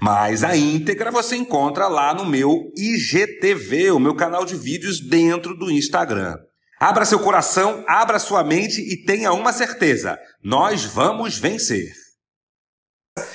Mas 0.00 0.44
a 0.44 0.56
íntegra 0.56 1.10
você 1.10 1.34
encontra 1.34 1.88
lá 1.88 2.14
no 2.14 2.24
meu 2.24 2.72
IGTV, 2.76 3.90
o 3.90 3.98
meu 3.98 4.14
canal 4.14 4.44
de 4.44 4.54
vídeos 4.54 5.00
dentro 5.00 5.56
do 5.56 5.70
Instagram. 5.70 6.36
Abra 6.78 7.04
seu 7.04 7.18
coração, 7.18 7.84
abra 7.88 8.20
sua 8.20 8.44
mente 8.44 8.80
e 8.80 9.04
tenha 9.04 9.32
uma 9.32 9.52
certeza: 9.52 10.16
nós 10.40 10.84
vamos 10.84 11.36
vencer. 11.36 11.92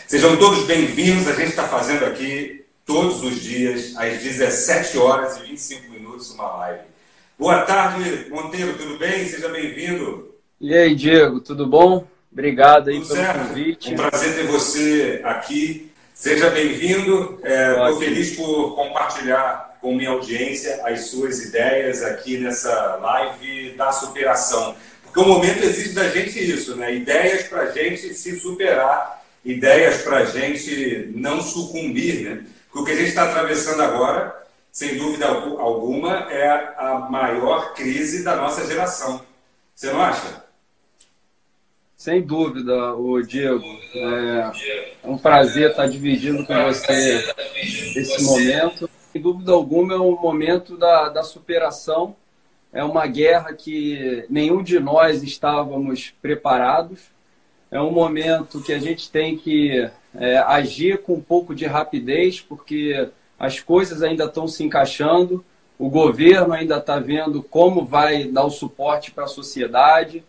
Sejam 0.08 0.38
todos 0.38 0.66
bem-vindos. 0.66 1.28
A 1.28 1.34
gente 1.34 1.50
está 1.50 1.68
fazendo 1.68 2.06
aqui 2.06 2.64
todos 2.86 3.22
os 3.22 3.42
dias, 3.42 3.98
às 3.98 4.24
17 4.24 4.98
horas 4.98 5.38
e 5.38 5.48
25 5.48 5.92
minutos, 5.92 6.32
uma 6.32 6.48
live. 6.58 6.84
Boa 7.38 7.64
tarde, 7.64 8.30
Monteiro, 8.30 8.78
tudo 8.78 8.98
bem? 8.98 9.28
Seja 9.28 9.50
bem-vindo. 9.50 10.34
E 10.62 10.74
aí, 10.74 10.96
Diego, 10.96 11.42
tudo 11.42 11.68
bom? 11.68 12.08
Obrigado 12.32 12.90
aí 12.90 13.02
tudo 13.02 13.08
pelo 13.10 13.20
certo? 13.20 13.48
convite. 13.50 13.94
Um 13.94 13.98
prazer 13.98 14.36
ter 14.36 14.48
você 14.48 15.22
aqui. 15.26 15.93
Seja 16.24 16.50
bem-vindo. 16.52 17.38
Estou 17.44 18.00
feliz 18.00 18.34
por 18.38 18.76
compartilhar 18.76 19.78
com 19.82 19.94
minha 19.94 20.10
audiência 20.10 20.80
as 20.86 21.08
suas 21.08 21.44
ideias 21.44 22.02
aqui 22.02 22.38
nessa 22.38 22.96
live 22.96 23.72
da 23.72 23.92
superação. 23.92 24.74
Porque 25.04 25.20
o 25.20 25.26
momento 25.26 25.62
exige 25.66 25.90
da 25.90 26.08
gente 26.08 26.40
isso, 26.40 26.78
né? 26.78 26.96
Ideias 26.96 27.44
para 27.50 27.64
a 27.64 27.72
gente 27.72 28.14
se 28.14 28.40
superar, 28.40 29.22
ideias 29.44 30.02
para 30.04 30.20
a 30.20 30.24
gente 30.24 31.12
não 31.14 31.42
sucumbir, 31.42 32.22
né? 32.22 32.46
Porque 32.72 32.80
o 32.80 32.86
que 32.86 32.92
a 32.94 32.96
gente 32.96 33.10
está 33.10 33.24
atravessando 33.26 33.82
agora, 33.84 34.34
sem 34.72 34.98
dúvida 34.98 35.28
alguma, 35.28 36.32
é 36.32 36.48
a 36.78 37.06
maior 37.12 37.74
crise 37.74 38.24
da 38.24 38.38
nossa 38.38 38.66
geração. 38.66 39.22
Você 39.76 39.92
não 39.92 40.02
acha? 40.02 40.42
Sem 42.04 42.22
dúvida, 42.22 42.94
o 42.96 43.22
Diego. 43.22 43.64
É, 43.96 44.52
é 45.06 45.08
um 45.08 45.18
prazer 45.18 45.70
estar 45.70 45.88
dividindo 45.88 46.46
com 46.46 46.54
você 46.66 47.24
esse 47.96 48.22
momento. 48.26 48.90
Sem 49.14 49.22
dúvida 49.22 49.54
alguma, 49.54 49.94
é 49.94 49.98
um 49.98 50.20
momento 50.20 50.76
da, 50.76 51.08
da 51.08 51.24
superação. 51.24 52.14
É 52.74 52.84
uma 52.84 53.08
guerra 53.08 53.54
que 53.54 54.26
nenhum 54.30 54.62
de 54.62 54.82
nós 54.82 55.24
estávamos 55.24 56.14
preparados. 56.22 57.04
É 57.72 57.80
um 57.80 57.92
momento 57.92 58.62
que 58.62 58.74
a 58.74 58.80
gente 58.80 59.10
tem 59.10 59.38
que 59.38 59.90
é, 60.14 60.40
agir 60.40 61.04
com 61.04 61.14
um 61.14 61.22
pouco 61.22 61.56
de 61.56 61.66
rapidez, 61.66 62.42
porque 62.42 63.08
as 63.40 63.62
coisas 63.62 64.04
ainda 64.04 64.26
estão 64.26 64.46
se 64.46 64.62
encaixando. 64.62 65.42
O 65.80 65.90
governo 65.90 66.54
ainda 66.54 66.80
está 66.80 67.00
vendo 67.00 67.42
como 67.42 67.86
vai 67.86 68.26
dar 68.26 68.44
o 68.44 68.52
suporte 68.52 69.10
para 69.10 69.24
a 69.24 69.28
sociedade 69.28 70.22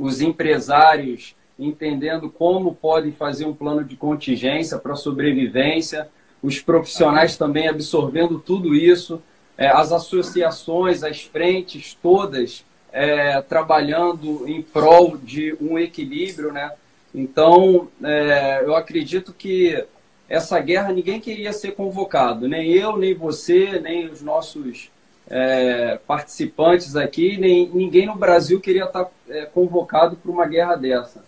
os 0.00 0.20
empresários 0.20 1.34
entendendo 1.58 2.30
como 2.30 2.74
podem 2.74 3.12
fazer 3.12 3.44
um 3.44 3.54
plano 3.54 3.84
de 3.84 3.94
contingência 3.94 4.78
para 4.78 4.96
sobrevivência, 4.96 6.08
os 6.42 6.58
profissionais 6.58 7.36
também 7.36 7.68
absorvendo 7.68 8.38
tudo 8.38 8.74
isso, 8.74 9.22
é, 9.58 9.68
as 9.68 9.92
associações, 9.92 11.02
as 11.02 11.20
frentes 11.20 11.96
todas 12.02 12.64
é, 12.92 13.42
trabalhando 13.42 14.48
em 14.48 14.62
prol 14.62 15.18
de 15.18 15.54
um 15.60 15.78
equilíbrio, 15.78 16.50
né? 16.50 16.72
Então, 17.14 17.88
é, 18.02 18.62
eu 18.64 18.74
acredito 18.74 19.34
que 19.34 19.84
essa 20.28 20.58
guerra 20.60 20.92
ninguém 20.92 21.20
queria 21.20 21.52
ser 21.52 21.72
convocado, 21.72 22.48
nem 22.48 22.72
eu, 22.72 22.96
nem 22.96 23.14
você, 23.14 23.78
nem 23.80 24.06
os 24.06 24.22
nossos 24.22 24.90
é, 25.30 25.98
participantes 26.06 26.96
aqui, 26.96 27.38
nem 27.38 27.70
ninguém 27.72 28.04
no 28.04 28.16
Brasil 28.16 28.60
queria 28.60 28.84
estar 28.84 29.08
é, 29.28 29.46
convocado 29.46 30.16
para 30.16 30.30
uma 30.30 30.44
guerra 30.44 30.74
dessa. 30.74 31.24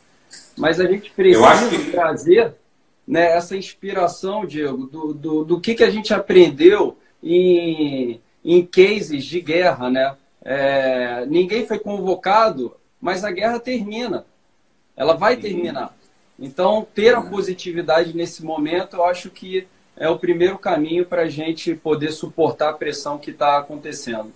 Mas 0.57 0.81
a 0.81 0.87
gente 0.87 1.11
precisa 1.13 1.69
que... 1.69 1.91
trazer 1.93 2.55
né, 3.07 3.33
essa 3.33 3.57
inspiração, 3.57 4.45
Diego, 4.45 4.87
do, 4.87 5.15
do, 5.15 5.45
do, 5.45 5.61
que, 5.61 5.75
que 5.75 5.85
a 5.85 5.91
gente 5.91 6.13
aprendeu 6.13 6.99
em, 7.23 8.21
em 8.45 8.67
cases 8.67 9.25
de 9.25 9.41
guerra. 9.41 9.89
Né? 9.89 10.17
É, 10.45 11.25
ninguém 11.27 11.67
foi 11.67 11.79
convocado, 11.79 12.75
mas 13.01 13.25
a 13.25 13.31
guerra 13.31 13.61
termina. 13.61 14.27
Ela 14.97 15.15
vai 15.15 15.37
terminar. 15.37 15.97
Então, 16.39 16.87
ter 16.95 17.15
a 17.15 17.23
positividade 17.23 18.17
nesse 18.17 18.45
momento, 18.45 18.97
eu 18.97 19.05
acho 19.05 19.31
que 19.31 19.67
é 20.03 20.11
o 20.11 20.19
primeiro 20.19 20.59
caminho 20.59 21.07
para 21.07 21.23
a 21.23 21.29
gente 21.29 21.77
poder 21.77 22.11
suportar 22.11 22.71
a 22.71 22.73
pressão 22.73 23.19
que 23.19 23.31
está 23.31 23.57
acontecendo. 23.59 24.33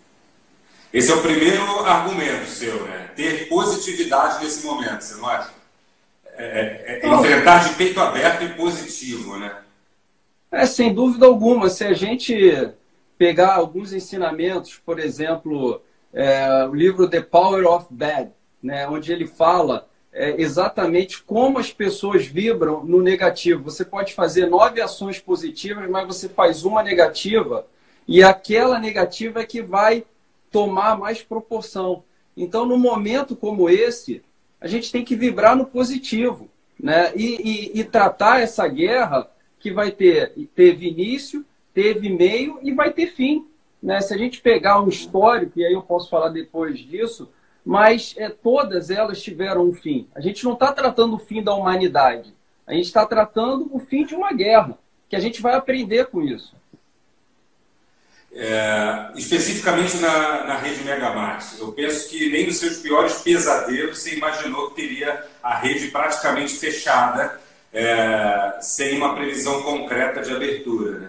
Esse 0.93 1.11
é 1.11 1.15
o 1.17 1.21
primeiro 1.21 1.81
argumento 1.81 2.47
seu, 2.47 2.85
né? 2.85 3.11
Ter 3.17 3.49
positividade 3.49 4.45
nesse 4.45 4.65
momento, 4.65 5.03
você 5.03 5.17
não 5.17 5.29
acha? 5.29 5.51
É, 6.37 6.45
é, 6.45 7.01
é 7.03 7.09
enfrentar 7.09 7.69
de 7.69 7.75
peito 7.75 7.99
aberto 7.99 8.45
e 8.45 8.51
positivo, 8.51 9.37
né? 9.39 9.57
É, 10.53 10.65
sem 10.67 10.95
dúvida 10.95 11.27
alguma. 11.27 11.69
Se 11.69 11.83
a 11.83 11.93
gente 11.93 12.71
pegar 13.19 13.57
alguns 13.57 13.93
ensinamentos, 13.93 14.81
por 14.87 15.01
exemplo, 15.01 15.83
é, 16.15 16.65
o 16.65 16.75
livro 16.77 17.11
The 17.11 17.23
Power 17.23 17.67
of 17.67 17.87
Bad, 17.91 18.31
né, 18.63 18.87
onde 18.87 19.13
ele 19.13 19.27
fala 19.27 19.89
é, 20.17 20.41
exatamente 20.41 21.23
como 21.23 21.59
as 21.59 21.71
pessoas 21.71 22.27
vibram 22.27 22.83
no 22.83 23.03
negativo. 23.03 23.63
Você 23.65 23.85
pode 23.85 24.15
fazer 24.15 24.47
nove 24.47 24.81
ações 24.81 25.19
positivas, 25.19 25.89
mas 25.91 26.07
você 26.07 26.27
faz 26.27 26.65
uma 26.65 26.83
negativa 26.83 27.67
e 28.09 28.23
aquela 28.23 28.79
negativa 28.79 29.41
é 29.41 29.47
que 29.47 29.61
vai 29.61 30.05
tomar 30.51 30.99
mais 30.99 31.23
proporção. 31.23 32.03
Então, 32.35 32.65
num 32.65 32.79
momento 32.79 33.37
como 33.37 33.69
esse, 33.69 34.23
a 34.59 34.67
gente 34.67 34.91
tem 34.91 35.05
que 35.05 35.15
vibrar 35.15 35.55
no 35.55 35.67
positivo 35.67 36.49
né? 36.81 37.13
e, 37.15 37.73
e, 37.75 37.81
e 37.81 37.85
tratar 37.85 38.41
essa 38.41 38.67
guerra 38.67 39.29
que 39.59 39.71
vai 39.71 39.91
ter 39.91 40.33
teve 40.55 40.89
início, 40.89 41.45
teve 41.75 42.09
meio 42.09 42.59
e 42.63 42.73
vai 42.73 42.91
ter 42.91 43.09
fim. 43.09 43.47
Né? 43.83 44.01
Se 44.01 44.15
a 44.15 44.17
gente 44.17 44.41
pegar 44.41 44.81
um 44.81 44.89
histórico, 44.89 45.59
e 45.61 45.65
aí 45.65 45.75
eu 45.75 45.83
posso 45.83 46.09
falar 46.09 46.31
depois 46.31 46.79
disso, 46.79 47.29
mas 47.67 48.15
é, 48.17 48.29
todas 48.29 48.91
elas 48.91 49.21
tiveram 49.21 49.69
um 49.69 49.75
fim. 49.75 50.07
A 50.15 50.21
gente 50.21 50.45
não 50.45 50.53
está 50.53 50.73
tratando 50.73 51.17
o 51.17 51.19
fim 51.19 51.43
da 51.43 51.53
humanidade, 51.53 52.33
a 52.65 52.73
gente 52.73 52.85
está 52.85 53.05
tratando 53.05 53.69
o 53.73 53.81
fim 53.81 54.07
de 54.07 54.15
uma 54.15 54.33
guerra, 54.33 54.79
que 55.09 55.17
a 55.17 55.19
gente 55.19 55.43
vai 55.43 55.55
aprender 55.55 56.07
com 56.07 56.23
isso. 56.23 56.55
É, 58.33 59.11
especificamente 59.17 59.97
na, 59.97 60.45
na 60.45 60.57
rede 60.59 60.85
Megamart, 60.85 61.59
eu 61.59 61.73
penso 61.73 62.09
que 62.09 62.31
nem 62.31 62.47
nos 62.47 62.59
seus 62.59 62.77
piores 62.77 63.23
pesadelos 63.23 63.99
você 63.99 64.15
imaginou 64.15 64.71
que 64.71 64.77
teria 64.83 65.25
a 65.43 65.57
rede 65.57 65.89
praticamente 65.89 66.55
fechada, 66.55 67.41
é, 67.73 68.59
sem 68.61 68.97
uma 68.97 69.15
previsão 69.17 69.63
concreta 69.63 70.23
de 70.23 70.33
abertura. 70.33 70.99
Né? 71.01 71.09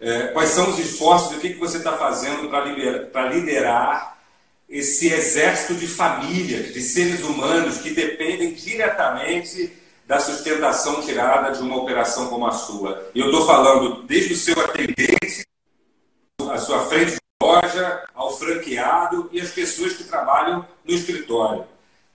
É, 0.00 0.26
quais 0.28 0.50
são 0.50 0.70
os 0.70 0.78
esforços, 0.78 1.36
o 1.36 1.40
que, 1.40 1.54
que 1.54 1.58
você 1.58 1.78
está 1.78 1.96
fazendo 1.96 2.48
para 2.48 3.28
liderar 3.30 4.19
esse 4.70 5.12
exército 5.12 5.74
de 5.74 5.88
famílias, 5.88 6.72
de 6.72 6.80
seres 6.80 7.24
humanos 7.24 7.78
que 7.78 7.90
dependem 7.90 8.54
diretamente 8.54 9.72
da 10.06 10.20
sustentação 10.20 11.02
tirada 11.02 11.50
de 11.50 11.60
uma 11.60 11.76
operação 11.76 12.28
como 12.28 12.46
a 12.46 12.52
sua. 12.52 13.10
Eu 13.12 13.26
estou 13.26 13.44
falando 13.46 14.04
desde 14.04 14.32
o 14.32 14.36
seu 14.36 14.58
atendente, 14.60 15.44
a 16.48 16.58
sua 16.58 16.86
frente 16.86 17.12
de 17.12 17.18
loja, 17.42 18.04
ao 18.14 18.36
franqueado 18.36 19.28
e 19.32 19.40
as 19.40 19.50
pessoas 19.50 19.94
que 19.94 20.04
trabalham 20.04 20.64
no 20.84 20.94
escritório. 20.94 21.64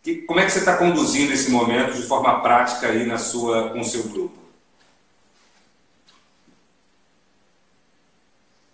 Que, 0.02 0.22
como 0.22 0.40
é 0.40 0.46
que 0.46 0.52
você 0.52 0.60
está 0.60 0.78
conduzindo 0.78 1.34
esse 1.34 1.50
momento 1.50 1.94
de 1.94 2.04
forma 2.04 2.42
prática 2.42 2.88
aí 2.88 3.06
na 3.06 3.18
sua, 3.18 3.70
com 3.70 3.82
o 3.82 3.86
seu 3.86 4.04
grupo? 4.04 4.38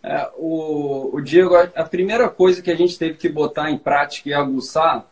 É, 0.03 0.30
o, 0.41 1.15
o 1.15 1.21
Diego, 1.21 1.55
a 1.55 1.83
primeira 1.83 2.27
coisa 2.27 2.63
que 2.63 2.71
a 2.71 2.75
gente 2.75 2.97
teve 2.97 3.15
que 3.15 3.29
botar 3.29 3.69
em 3.69 3.77
prática 3.77 4.27
e 4.27 4.33
aguçar 4.33 5.05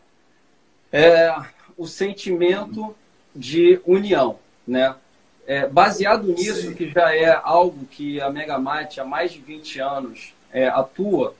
é 0.92 1.32
o 1.78 1.86
sentimento 1.86 2.94
de 3.34 3.80
união, 3.86 4.40
né? 4.66 4.92
É, 5.46 5.68
baseado 5.68 6.26
nisso, 6.26 6.68
Sim. 6.68 6.74
que 6.74 6.90
já 6.90 7.14
é 7.14 7.40
algo 7.42 7.86
que 7.86 8.20
a 8.20 8.28
Megamate 8.28 9.00
há 9.00 9.04
mais 9.04 9.32
de 9.32 9.38
20 9.38 9.80
anos 9.80 10.34
é, 10.52 10.66
atua, 10.68 11.34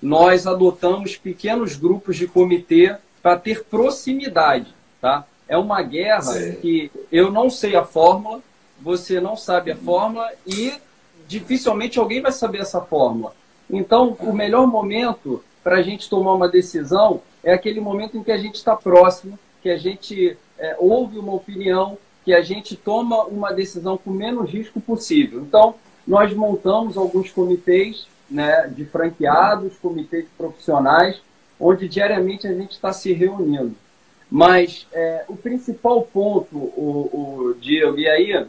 nós 0.00 0.46
adotamos 0.46 1.16
pequenos 1.16 1.76
grupos 1.76 2.16
de 2.16 2.26
comitê 2.26 2.96
para 3.22 3.38
ter 3.38 3.64
proximidade, 3.64 4.74
tá? 5.02 5.24
É 5.46 5.56
uma 5.58 5.82
guerra 5.82 6.22
Sim. 6.22 6.54
que 6.56 6.90
eu 7.12 7.30
não 7.30 7.50
sei 7.50 7.76
a 7.76 7.84
fórmula, 7.84 8.40
você 8.80 9.20
não 9.20 9.36
sabe 9.36 9.70
a 9.70 9.76
fórmula 9.76 10.30
e 10.46 10.72
dificilmente 11.26 11.98
alguém 11.98 12.20
vai 12.20 12.32
saber 12.32 12.58
essa 12.58 12.80
fórmula. 12.80 13.34
Então, 13.70 14.16
o 14.20 14.32
melhor 14.32 14.66
momento 14.66 15.42
para 15.62 15.76
a 15.76 15.82
gente 15.82 16.08
tomar 16.08 16.34
uma 16.34 16.48
decisão 16.48 17.22
é 17.42 17.52
aquele 17.52 17.80
momento 17.80 18.16
em 18.16 18.22
que 18.22 18.32
a 18.32 18.38
gente 18.38 18.56
está 18.56 18.76
próximo, 18.76 19.38
que 19.62 19.70
a 19.70 19.76
gente 19.76 20.36
é, 20.58 20.76
ouve 20.78 21.18
uma 21.18 21.32
opinião, 21.32 21.96
que 22.24 22.32
a 22.32 22.42
gente 22.42 22.76
toma 22.76 23.22
uma 23.24 23.52
decisão 23.52 23.96
com 23.96 24.10
menos 24.10 24.50
risco 24.50 24.80
possível. 24.80 25.40
Então, 25.40 25.74
nós 26.06 26.32
montamos 26.34 26.96
alguns 26.96 27.30
comitês 27.30 28.06
né, 28.30 28.68
de 28.74 28.84
franqueados, 28.84 29.76
comitês 29.76 30.26
profissionais, 30.36 31.20
onde 31.58 31.88
diariamente 31.88 32.46
a 32.46 32.52
gente 32.52 32.72
está 32.72 32.92
se 32.92 33.12
reunindo. 33.12 33.74
Mas 34.30 34.86
é, 34.92 35.24
o 35.28 35.36
principal 35.36 36.02
ponto, 36.02 36.56
o, 36.56 37.48
o 37.48 37.54
Diego, 37.60 37.98
e 37.98 38.08
aí 38.08 38.46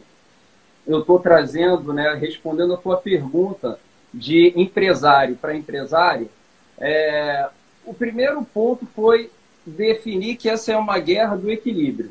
eu 0.86 1.00
estou 1.00 1.18
trazendo, 1.18 1.92
né, 1.92 2.14
respondendo 2.14 2.74
a 2.74 2.76
tua 2.76 2.96
pergunta 2.96 3.78
de 4.12 4.52
empresário 4.56 5.36
para 5.36 5.56
empresário, 5.56 6.30
é, 6.78 7.48
o 7.84 7.92
primeiro 7.92 8.44
ponto 8.44 8.86
foi 8.94 9.30
definir 9.64 10.36
que 10.36 10.48
essa 10.48 10.72
é 10.72 10.76
uma 10.76 10.98
guerra 10.98 11.36
do 11.36 11.50
equilíbrio, 11.50 12.10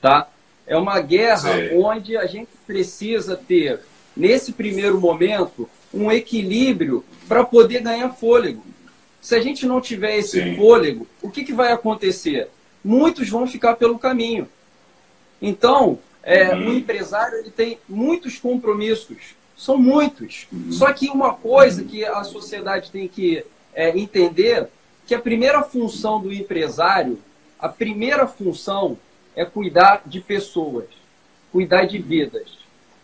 tá? 0.00 0.28
É 0.66 0.76
uma 0.76 1.00
guerra 1.00 1.54
Sim. 1.54 1.82
onde 1.82 2.16
a 2.16 2.26
gente 2.26 2.50
precisa 2.66 3.36
ter, 3.36 3.80
nesse 4.16 4.52
primeiro 4.52 5.00
momento, 5.00 5.68
um 5.94 6.10
equilíbrio 6.10 7.04
para 7.26 7.44
poder 7.44 7.80
ganhar 7.80 8.10
fôlego. 8.10 8.62
Se 9.20 9.34
a 9.34 9.40
gente 9.40 9.66
não 9.66 9.80
tiver 9.80 10.18
esse 10.18 10.42
Sim. 10.42 10.56
fôlego, 10.56 11.06
o 11.22 11.30
que, 11.30 11.44
que 11.44 11.52
vai 11.52 11.72
acontecer? 11.72 12.48
Muitos 12.84 13.28
vão 13.28 13.46
ficar 13.46 13.76
pelo 13.76 13.98
caminho. 13.98 14.48
Então, 15.40 15.98
é, 16.22 16.54
uhum. 16.54 16.70
o 16.70 16.74
empresário 16.74 17.38
ele 17.38 17.50
tem 17.50 17.78
muitos 17.88 18.38
compromissos, 18.38 19.34
são 19.56 19.76
muitos. 19.76 20.46
Uhum. 20.52 20.72
Só 20.72 20.92
que 20.92 21.08
uma 21.08 21.34
coisa 21.34 21.84
que 21.84 22.04
a 22.04 22.22
sociedade 22.24 22.90
tem 22.90 23.08
que 23.08 23.44
é, 23.74 23.96
entender 23.98 24.68
que 25.06 25.14
a 25.14 25.20
primeira 25.20 25.62
função 25.62 26.20
do 26.20 26.32
empresário, 26.32 27.18
a 27.58 27.68
primeira 27.68 28.26
função 28.26 28.98
é 29.34 29.44
cuidar 29.44 30.02
de 30.04 30.20
pessoas, 30.20 30.86
cuidar 31.50 31.86
de 31.86 31.98
vidas. 31.98 32.58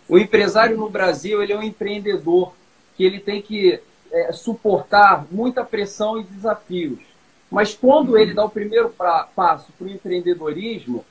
O 0.09 0.19
empresário 0.19 0.77
no 0.77 0.89
Brasil 0.89 1.43
ele 1.43 1.53
é 1.53 1.57
um 1.57 1.63
empreendedor 1.63 2.53
que 2.97 3.05
ele 3.05 3.19
tem 3.19 3.41
que 3.41 3.81
é, 4.13 4.33
suportar 4.33 5.27
muita 5.31 5.65
pressão 5.65 6.21
e 6.21 6.25
desafios. 6.25 7.01
Mas 7.51 7.75
quando 7.75 8.19
ele 8.19 8.35
dá 8.35 8.45
o 8.45 8.51
primeiro 8.51 8.91
pra, 8.91 9.29
passo 9.35 9.73
para 9.79 9.87
o 9.87 9.91
empreendedorismo, 9.91 11.05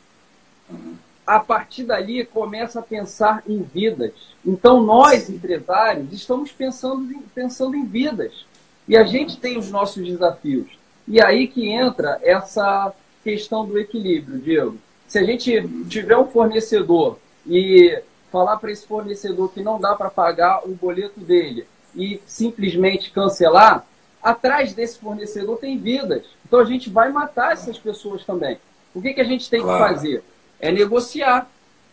a 1.25 1.39
partir 1.39 1.83
dali 1.83 2.25
começa 2.25 2.79
a 2.79 2.83
pensar 2.83 3.43
em 3.47 3.61
vidas. 3.61 4.11
Então 4.45 4.81
nós, 4.81 5.29
empresários, 5.29 6.11
estamos 6.11 6.51
pensando 6.51 7.11
em, 7.11 7.21
pensando 7.33 7.75
em 7.75 7.85
vidas. 7.85 8.45
E 8.87 8.97
a 8.97 9.03
gente 9.03 9.37
tem 9.37 9.57
os 9.57 9.71
nossos 9.71 10.05
desafios. 10.05 10.67
E 11.07 11.21
aí 11.21 11.47
que 11.47 11.69
entra 11.69 12.19
essa 12.21 12.93
questão 13.23 13.65
do 13.65 13.79
equilíbrio, 13.79 14.39
Diego. 14.39 14.77
Se 15.07 15.19
a 15.19 15.23
gente 15.23 15.67
tiver 15.87 16.17
um 16.17 16.25
fornecedor 16.25 17.17
e 17.47 18.01
falar 18.31 18.57
para 18.57 18.71
esse 18.71 18.85
fornecedor 18.85 19.51
que 19.53 19.61
não 19.61 19.79
dá 19.79 19.95
para 19.95 20.09
pagar 20.09 20.65
o 20.65 20.69
boleto 20.69 21.19
dele 21.19 21.65
e 21.95 22.19
simplesmente 22.25 23.11
cancelar, 23.11 23.85
atrás 24.21 24.73
desse 24.73 24.97
fornecedor 24.97 25.57
tem 25.57 25.77
vidas. 25.77 26.25
Então 26.45 26.59
a 26.59 26.65
gente 26.65 26.89
vai 26.89 27.11
matar 27.11 27.53
essas 27.53 27.77
pessoas 27.77 28.25
também. 28.25 28.57
O 28.93 29.01
que, 29.01 29.13
que 29.13 29.21
a 29.21 29.25
gente 29.25 29.49
tem 29.49 29.61
claro. 29.61 29.83
que 29.83 29.93
fazer? 29.93 30.23
É 30.63 30.71
negociar. 30.71 31.49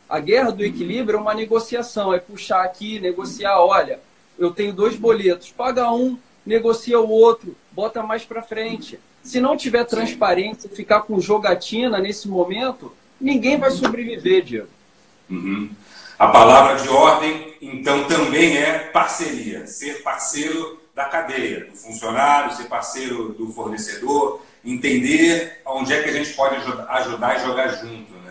A 0.08 0.20
guerra 0.20 0.52
do 0.52 0.64
equilíbrio 0.64 1.18
é 1.18 1.20
uma 1.20 1.34
negociação, 1.34 2.14
é 2.14 2.20
puxar 2.20 2.62
aqui, 2.62 3.00
negociar, 3.00 3.58
olha, 3.58 3.98
eu 4.38 4.52
tenho 4.52 4.72
dois 4.72 4.94
boletos, 4.94 5.50
paga 5.50 5.92
um, 5.92 6.16
negocia 6.46 7.00
o 7.00 7.08
outro, 7.08 7.56
bota 7.72 8.00
mais 8.02 8.24
para 8.24 8.42
frente. 8.42 8.98
Se 9.24 9.40
não 9.40 9.56
tiver 9.56 9.84
transparência, 9.84 10.70
ficar 10.70 11.02
com 11.02 11.20
jogatina 11.20 11.98
nesse 11.98 12.28
momento, 12.28 12.92
ninguém 13.20 13.58
vai 13.58 13.72
sobreviver, 13.72 14.44
Diego. 14.44 14.68
Uhum. 15.28 15.70
A 16.16 16.28
palavra 16.28 16.76
de 16.80 16.88
ordem, 16.88 17.54
então, 17.60 18.04
também 18.04 18.56
é 18.56 18.78
parceria. 18.92 19.66
Ser 19.66 20.02
parceiro 20.02 20.80
da 20.94 21.06
cadeia, 21.06 21.64
do 21.64 21.76
funcionário, 21.76 22.54
ser 22.54 22.64
parceiro 22.64 23.30
do 23.30 23.48
fornecedor, 23.52 24.42
entender 24.64 25.60
onde 25.66 25.92
é 25.92 26.02
que 26.02 26.10
a 26.10 26.12
gente 26.12 26.34
pode 26.34 26.56
ajudar 26.56 27.36
e 27.36 27.42
jogar 27.42 27.68
junto. 27.68 28.12
Né? 28.12 28.29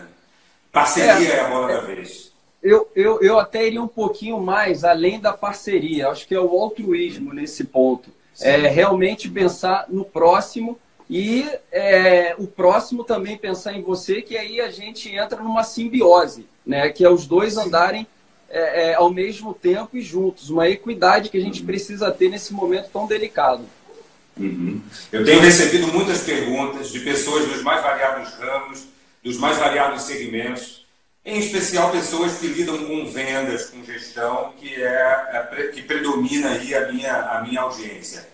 Parceria 0.72 1.28
é, 1.28 1.36
é 1.36 1.40
a 1.40 1.48
bola 1.48 1.68
da 1.68 1.80
vez. 1.80 2.32
Eu, 2.62 2.88
eu, 2.94 3.20
eu 3.22 3.38
até 3.38 3.66
iria 3.66 3.82
um 3.82 3.88
pouquinho 3.88 4.38
mais 4.38 4.84
além 4.84 5.18
da 5.18 5.32
parceria. 5.32 6.08
Acho 6.08 6.26
que 6.26 6.34
é 6.34 6.40
o 6.40 6.60
altruísmo 6.60 7.32
nesse 7.32 7.64
ponto. 7.64 8.10
Sim. 8.34 8.46
É 8.46 8.68
realmente 8.68 9.28
pensar 9.28 9.86
no 9.88 10.04
próximo 10.04 10.78
e 11.08 11.44
é, 11.72 12.36
o 12.38 12.46
próximo 12.46 13.02
também 13.02 13.36
pensar 13.36 13.72
em 13.72 13.82
você, 13.82 14.22
que 14.22 14.36
aí 14.36 14.60
a 14.60 14.70
gente 14.70 15.12
entra 15.12 15.42
numa 15.42 15.64
simbiose, 15.64 16.46
né? 16.64 16.88
Que 16.90 17.04
é 17.04 17.10
os 17.10 17.26
dois 17.26 17.56
andarem 17.56 18.06
é, 18.48 18.90
é, 18.90 18.94
ao 18.94 19.10
mesmo 19.12 19.52
tempo 19.52 19.96
e 19.96 20.02
juntos, 20.02 20.50
uma 20.50 20.68
equidade 20.68 21.28
que 21.28 21.36
a 21.36 21.40
gente 21.40 21.62
precisa 21.62 22.10
ter 22.12 22.28
nesse 22.28 22.52
momento 22.52 22.90
tão 22.92 23.06
delicado. 23.06 23.64
Uhum. 24.36 24.80
Eu 25.10 25.24
tenho 25.24 25.40
recebido 25.40 25.88
muitas 25.88 26.22
perguntas 26.22 26.90
de 26.90 27.00
pessoas 27.00 27.46
dos 27.46 27.62
mais 27.62 27.82
variados 27.82 28.32
ramos, 28.34 28.86
dos 29.22 29.36
mais 29.36 29.58
variados 29.58 30.02
segmentos, 30.02 30.86
em 31.24 31.38
especial 31.38 31.90
pessoas 31.90 32.38
que 32.38 32.46
lidam 32.46 32.84
com 32.84 33.06
vendas, 33.06 33.66
com 33.66 33.84
gestão, 33.84 34.52
que 34.58 34.74
é, 34.74 35.70
que 35.72 35.82
predomina 35.82 36.50
aí 36.50 36.74
a 36.74 36.90
minha, 36.90 37.14
a 37.14 37.42
minha 37.42 37.60
audiência. 37.60 38.26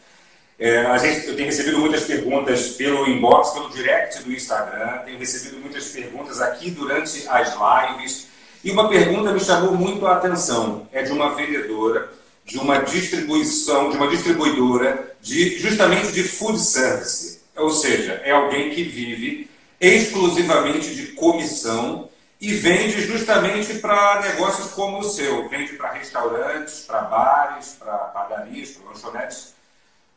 É, 0.59 0.79
a 0.87 0.97
gente, 0.97 1.27
eu 1.27 1.37
tenho 1.37 1.49
recebido 1.49 1.79
muitas 1.79 2.05
perguntas 2.05 2.69
pelo 2.71 3.06
inbox, 3.06 3.50
pelo 3.50 3.69
direct 3.71 4.23
do 4.23 4.33
Instagram, 4.33 5.03
tenho 5.05 5.19
recebido 5.19 5.59
muitas 5.61 5.88
perguntas 5.88 6.41
aqui 6.41 6.71
durante 6.71 7.29
as 7.29 7.55
lives. 7.55 8.29
E 8.65 8.71
uma 8.71 8.89
pergunta 8.89 9.32
me 9.32 9.41
chamou 9.41 9.75
muito 9.75 10.06
a 10.06 10.17
atenção. 10.17 10.89
É 10.93 11.03
de 11.03 11.12
uma 11.12 11.35
vendedora, 11.35 12.11
de 12.44 12.59
uma 12.59 12.79
distribuição, 12.79 13.91
de 13.91 13.97
uma 13.97 14.09
distribuidora, 14.09 15.15
de, 15.21 15.59
justamente 15.59 16.12
de 16.12 16.23
food 16.23 16.59
service. 16.59 17.41
Ou 17.56 17.71
seja, 17.71 18.23
é 18.25 18.31
alguém 18.31 18.71
que 18.71 18.82
vive 18.82 19.50
exclusivamente 19.81 20.94
de 20.94 21.08
comissão 21.12 22.08
e 22.40 22.52
vende 22.55 23.00
justamente 23.02 23.75
para 23.78 24.20
negócios 24.20 24.73
como 24.73 24.99
o 24.99 25.05
seu. 25.05 25.49
Vende 25.49 25.75
para 25.75 25.93
restaurantes, 25.93 26.81
para 26.81 27.02
bares, 27.02 27.76
para 27.78 27.96
padarias, 27.96 28.70
para 28.70 28.91
lanchonetes 28.91 29.55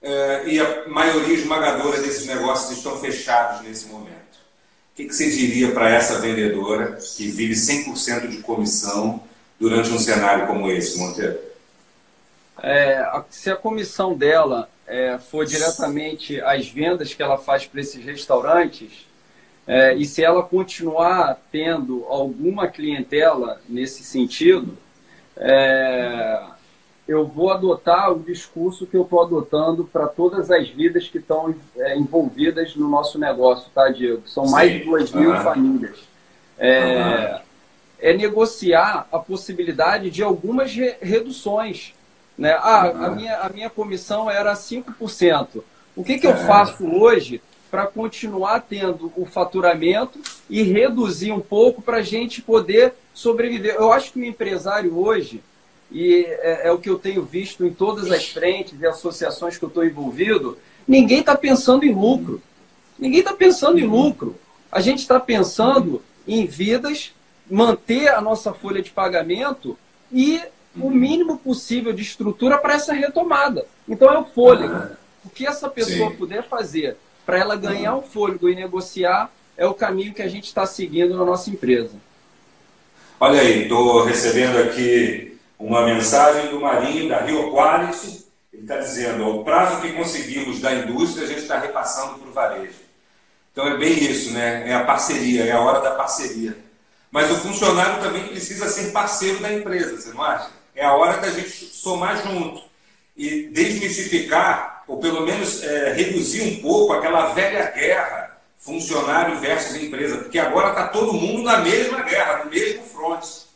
uh, 0.01 0.47
e 0.47 0.59
a 0.59 0.87
maioria 0.87 1.35
esmagadora 1.35 2.01
desses 2.01 2.25
negócios 2.25 2.77
estão 2.77 2.97
fechados 2.99 3.61
nesse 3.61 3.87
momento. 3.87 4.17
O 4.93 4.95
que, 4.95 5.05
que 5.05 5.13
você 5.15 5.29
diria 5.29 5.71
para 5.71 5.89
essa 5.89 6.19
vendedora 6.19 6.97
que 7.15 7.29
vive 7.29 7.53
100% 7.53 8.27
de 8.27 8.37
comissão 8.37 9.23
durante 9.59 9.89
um 9.91 9.99
cenário 9.99 10.45
como 10.47 10.69
esse, 10.69 10.97
Monteiro? 10.97 11.39
É, 12.61 13.09
se 13.29 13.49
a 13.49 13.55
comissão 13.55 14.13
dela 14.13 14.69
é, 14.85 15.17
for 15.17 15.45
diretamente 15.45 16.41
as 16.41 16.67
vendas 16.67 17.13
que 17.13 17.23
ela 17.23 17.37
faz 17.37 17.65
para 17.65 17.79
esses 17.79 18.03
restaurantes, 18.03 19.07
é, 19.69 19.93
e 19.93 20.03
se 20.03 20.23
ela 20.23 20.41
continuar 20.41 21.39
tendo 21.51 22.03
alguma 22.09 22.67
clientela 22.67 23.61
nesse 23.69 24.03
sentido, 24.03 24.75
é, 25.37 26.41
eu 27.07 27.27
vou 27.27 27.51
adotar 27.51 28.11
o 28.11 28.17
discurso 28.17 28.87
que 28.87 28.97
eu 28.97 29.03
estou 29.03 29.21
adotando 29.21 29.83
para 29.83 30.07
todas 30.07 30.49
as 30.49 30.67
vidas 30.69 31.07
que 31.07 31.19
estão 31.19 31.53
é, 31.77 31.95
envolvidas 31.95 32.75
no 32.75 32.89
nosso 32.89 33.19
negócio, 33.19 33.69
tá, 33.69 33.89
Diego? 33.89 34.23
São 34.25 34.47
Sim. 34.47 34.51
mais 34.53 34.71
de 34.71 34.79
duas 34.79 35.11
mil 35.11 35.35
famílias. 35.35 35.99
É, 36.57 37.39
é, 37.99 38.13
negociar 38.13 39.07
a 39.11 39.19
possibilidade 39.19 40.09
de 40.09 40.23
algumas 40.23 40.73
re 40.73 40.95
reduções. 40.99 41.93
Né? 42.35 42.53
Ah, 42.53 42.87
a, 43.05 43.11
minha, 43.11 43.37
a 43.37 43.49
minha 43.49 43.69
comissão 43.69 44.31
era 44.31 44.51
5%. 44.53 45.61
O 45.95 46.03
que, 46.03 46.17
que 46.17 46.25
eu 46.25 46.35
faço 46.37 46.87
hoje 46.87 47.39
para 47.69 47.87
continuar 47.87 48.61
tendo 48.61 49.11
o 49.15 49.25
faturamento 49.25 50.19
e 50.49 50.63
reduzir 50.63 51.31
um 51.31 51.39
pouco 51.39 51.81
para 51.81 51.97
a 51.97 52.01
gente 52.01 52.41
poder 52.41 52.93
sobreviver? 53.13 53.75
Eu 53.75 53.91
acho 53.91 54.11
que 54.11 54.19
o 54.19 54.25
empresário 54.25 54.97
hoje 54.97 55.41
e 55.91 56.25
é, 56.41 56.67
é, 56.67 56.71
o 56.71 56.77
que 56.77 56.89
eu 56.89 56.99
tenho 56.99 57.23
visto 57.23 57.65
em 57.65 57.73
todas 57.73 58.11
as 58.11 58.29
frentes 58.29 58.79
e 58.79 58.85
associações 58.85 59.57
que 59.57 59.63
eu 59.63 59.69
estou 59.69 59.83
envolvido, 59.83 60.57
ninguém 60.87 61.19
está 61.19 61.35
pensando 61.35 61.83
em 61.83 61.93
lucro. 61.93 62.41
Ninguém 62.97 63.19
está 63.19 63.33
pensando 63.33 63.79
em 63.79 63.87
lucro. 63.87 64.35
A 64.71 64.81
gente 64.81 64.99
está 64.99 65.19
pensando 65.19 66.01
em 66.27 66.45
vidas, 66.45 67.11
manter 67.49 68.09
a 68.09 68.21
nossa 68.21 68.53
folha 68.53 68.81
de 68.81 68.91
pagamento 68.91 69.77
e 70.11 70.39
o 70.79 70.91
mínimo 70.91 71.37
possível 71.37 71.91
de 71.91 72.03
estrutura 72.03 72.57
para 72.57 72.75
essa 72.75 72.93
retomada. 72.93 73.65
Então 73.87 74.13
é 74.13 74.17
o 74.19 74.25
fôlego. 74.25 74.95
O 75.25 75.29
que 75.29 75.47
essa 75.47 75.67
pessoa 75.67 76.11
Sim. 76.11 76.17
puder 76.17 76.47
fazer 76.47 76.97
para 77.29 77.37
ela 77.37 77.55
ganhar 77.55 77.95
o 77.95 78.01
fôlego 78.01 78.49
e 78.49 78.55
negociar 78.55 79.31
é 79.55 79.63
o 79.63 79.75
caminho 79.75 80.15
que 80.15 80.21
a 80.23 80.27
gente 80.27 80.45
está 80.45 80.65
seguindo 80.65 81.15
na 81.15 81.23
nossa 81.23 81.51
empresa. 81.51 81.91
Olha 83.19 83.39
aí, 83.39 83.63
estou 83.63 84.03
recebendo 84.03 84.57
aqui 84.57 85.37
uma 85.59 85.85
mensagem 85.85 86.49
do 86.49 86.59
Marinho 86.59 87.07
da 87.07 87.19
Rio 87.21 87.51
Quality. 87.51 88.25
Ele 88.51 88.63
está 88.63 88.77
dizendo: 88.77 89.27
o 89.27 89.43
prazo 89.43 89.79
que 89.79 89.93
conseguimos 89.93 90.59
da 90.59 90.73
indústria, 90.73 91.25
a 91.25 91.27
gente 91.27 91.41
está 91.41 91.59
repassando 91.59 92.17
para 92.17 92.29
o 92.29 92.33
varejo. 92.33 92.79
Então 93.51 93.67
é 93.67 93.77
bem 93.77 93.93
isso, 94.05 94.31
né? 94.31 94.67
É 94.67 94.73
a 94.73 94.83
parceria, 94.83 95.43
é 95.43 95.51
a 95.51 95.59
hora 95.59 95.81
da 95.81 95.91
parceria. 95.91 96.57
Mas 97.11 97.29
o 97.29 97.35
funcionário 97.35 98.01
também 98.01 98.27
precisa 98.27 98.67
ser 98.67 98.91
parceiro 98.91 99.39
da 99.39 99.53
empresa, 99.53 100.01
você 100.01 100.11
não 100.11 100.23
acha? 100.23 100.49
É 100.75 100.83
a 100.83 100.95
hora 100.95 101.17
da 101.17 101.29
gente 101.29 101.51
somar 101.51 102.23
junto 102.23 102.63
e 103.15 103.49
desmistificar, 103.49 104.78
ou 104.89 104.97
pelo 104.97 105.21
menos 105.21 105.63
é, 105.63 105.93
reduzir 105.93 106.41
um 106.41 106.61
pouco 106.61 106.93
aquela 106.93 107.27
velha 107.33 107.69
guerra 107.71 108.37
funcionário 108.57 109.39
versus 109.39 109.81
empresa, 109.81 110.17
porque 110.17 110.39
agora 110.39 110.69
está 110.69 110.87
todo 110.87 111.13
mundo 111.13 111.43
na 111.43 111.59
mesma 111.59 112.01
guerra, 112.01 112.43
no 112.43 112.49
mesmo 112.49 112.83
fronte. 112.83 113.47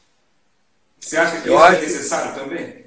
Você 0.99 1.17
acha 1.17 1.41
que 1.41 1.49
Eu 1.49 1.55
isso 1.55 1.63
é 1.63 1.67
acho... 1.67 1.77
é 1.77 1.81
necessário 1.81 2.35
também? 2.35 2.83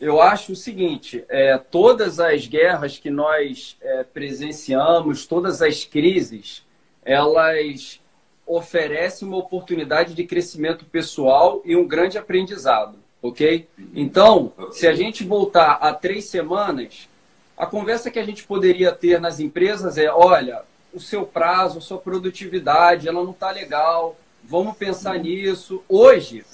Eu 0.00 0.20
acho 0.20 0.52
o 0.52 0.56
seguinte: 0.56 1.24
é, 1.28 1.56
todas 1.58 2.18
as 2.18 2.46
guerras 2.46 2.98
que 2.98 3.10
nós 3.10 3.76
é, 3.80 4.02
presenciamos, 4.04 5.26
todas 5.26 5.62
as 5.62 5.84
crises, 5.84 6.64
elas 7.04 8.00
oferecem 8.46 9.28
uma 9.28 9.36
oportunidade 9.36 10.14
de 10.14 10.24
crescimento 10.24 10.84
pessoal 10.84 11.60
e 11.64 11.76
um 11.76 11.86
grande 11.86 12.16
aprendizado, 12.16 12.96
ok? 13.20 13.68
Então, 13.94 14.52
se 14.72 14.86
a 14.86 14.94
gente 14.94 15.24
voltar 15.24 15.72
a 15.72 15.92
três 15.92 16.26
semanas, 16.26 17.08
a 17.56 17.66
conversa 17.66 18.10
que 18.10 18.18
a 18.18 18.24
gente 18.24 18.44
poderia 18.44 18.92
ter 18.92 19.20
nas 19.20 19.40
empresas 19.40 19.96
é: 19.96 20.10
olha, 20.10 20.62
o 20.92 21.00
seu 21.00 21.24
prazo, 21.24 21.78
a 21.78 21.80
sua 21.80 21.98
produtividade, 21.98 23.08
ela 23.08 23.22
não 23.22 23.30
está 23.30 23.50
legal, 23.50 24.16
vamos 24.44 24.76
pensar 24.76 25.18
nisso. 25.18 25.82
Hoje, 25.88 26.44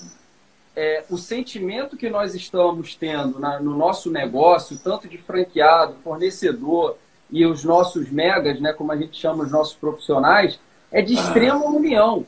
é, 0.76 1.04
o 1.10 1.18
sentimento 1.18 1.96
que 1.96 2.08
nós 2.08 2.34
estamos 2.34 2.94
tendo 2.94 3.38
na, 3.38 3.60
no 3.60 3.76
nosso 3.76 4.10
negócio, 4.10 4.78
tanto 4.78 5.08
de 5.08 5.18
franqueado, 5.18 5.96
fornecedor 6.02 6.96
e 7.30 7.44
os 7.46 7.64
nossos 7.64 8.10
megas, 8.10 8.60
né, 8.60 8.72
como 8.72 8.92
a 8.92 8.96
gente 8.96 9.18
chama 9.18 9.44
os 9.44 9.50
nossos 9.50 9.74
profissionais, 9.74 10.58
é 10.90 11.02
de 11.02 11.14
extrema 11.14 11.64
união. 11.64 12.26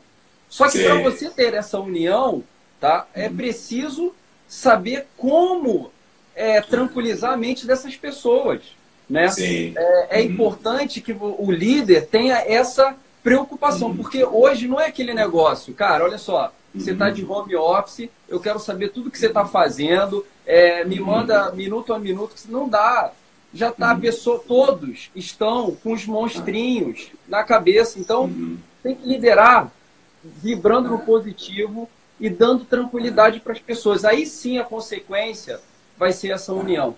Só 0.49 0.69
que 0.69 0.83
para 0.83 1.03
você 1.03 1.31
ter 1.31 1.55
essa 1.55 1.79
união, 1.79 2.43
tá, 2.81 3.07
é 3.13 3.29
preciso 3.29 4.15
saber 4.47 5.07
como 5.17 5.91
é, 6.35 6.61
tranquilizar 6.61 7.33
a 7.33 7.37
mente 7.37 7.67
dessas 7.67 7.97
pessoas. 7.97 8.63
Né? 9.09 9.29
É, 9.77 10.21
é 10.21 10.23
importante 10.23 11.01
que 11.01 11.13
o 11.13 11.51
líder 11.51 12.07
tenha 12.07 12.37
essa 12.37 12.97
preocupação, 13.23 13.89
uhum. 13.89 13.97
porque 13.97 14.25
hoje 14.25 14.69
não 14.69 14.81
é 14.81 14.87
aquele 14.87 15.15
negócio, 15.15 15.73
cara, 15.73 16.05
olha 16.05 16.19
só, 16.19 16.53
você 16.75 16.91
está 16.91 17.09
de 17.09 17.25
home 17.25 17.55
office, 17.55 18.11
eu 18.29 18.41
quero 18.41 18.59
saber 18.59 18.89
tudo 18.91 19.11
que 19.11 19.19
você 19.19 19.29
está 19.29 19.47
fazendo, 19.47 20.27
é, 20.45 20.85
me 20.85 20.99
manda 20.99 21.53
minuto 21.53 21.95
a 21.95 21.99
minuto, 21.99 22.35
que 22.35 22.51
não 22.51 22.69
dá. 22.69 23.13
Já 23.53 23.69
está 23.69 23.93
a 23.93 23.97
pessoa, 23.97 24.43
todos 24.47 25.11
estão 25.15 25.77
com 25.77 25.93
os 25.93 26.05
monstrinhos 26.05 27.13
na 27.29 27.45
cabeça, 27.45 28.01
então 28.01 28.29
tem 28.83 28.97
que 28.97 29.07
liderar 29.07 29.71
vibrando 30.25 30.89
no 30.89 30.99
positivo 30.99 31.89
e 32.19 32.29
dando 32.29 32.65
tranquilidade 32.65 33.39
para 33.39 33.53
as 33.53 33.61
pessoas. 33.61 34.05
Aí 34.05 34.27
sim 34.27 34.59
a 34.59 34.65
consequência 34.65 35.61
vai 35.97 36.13
ser 36.13 36.31
essa 36.31 36.53
união. 36.53 36.97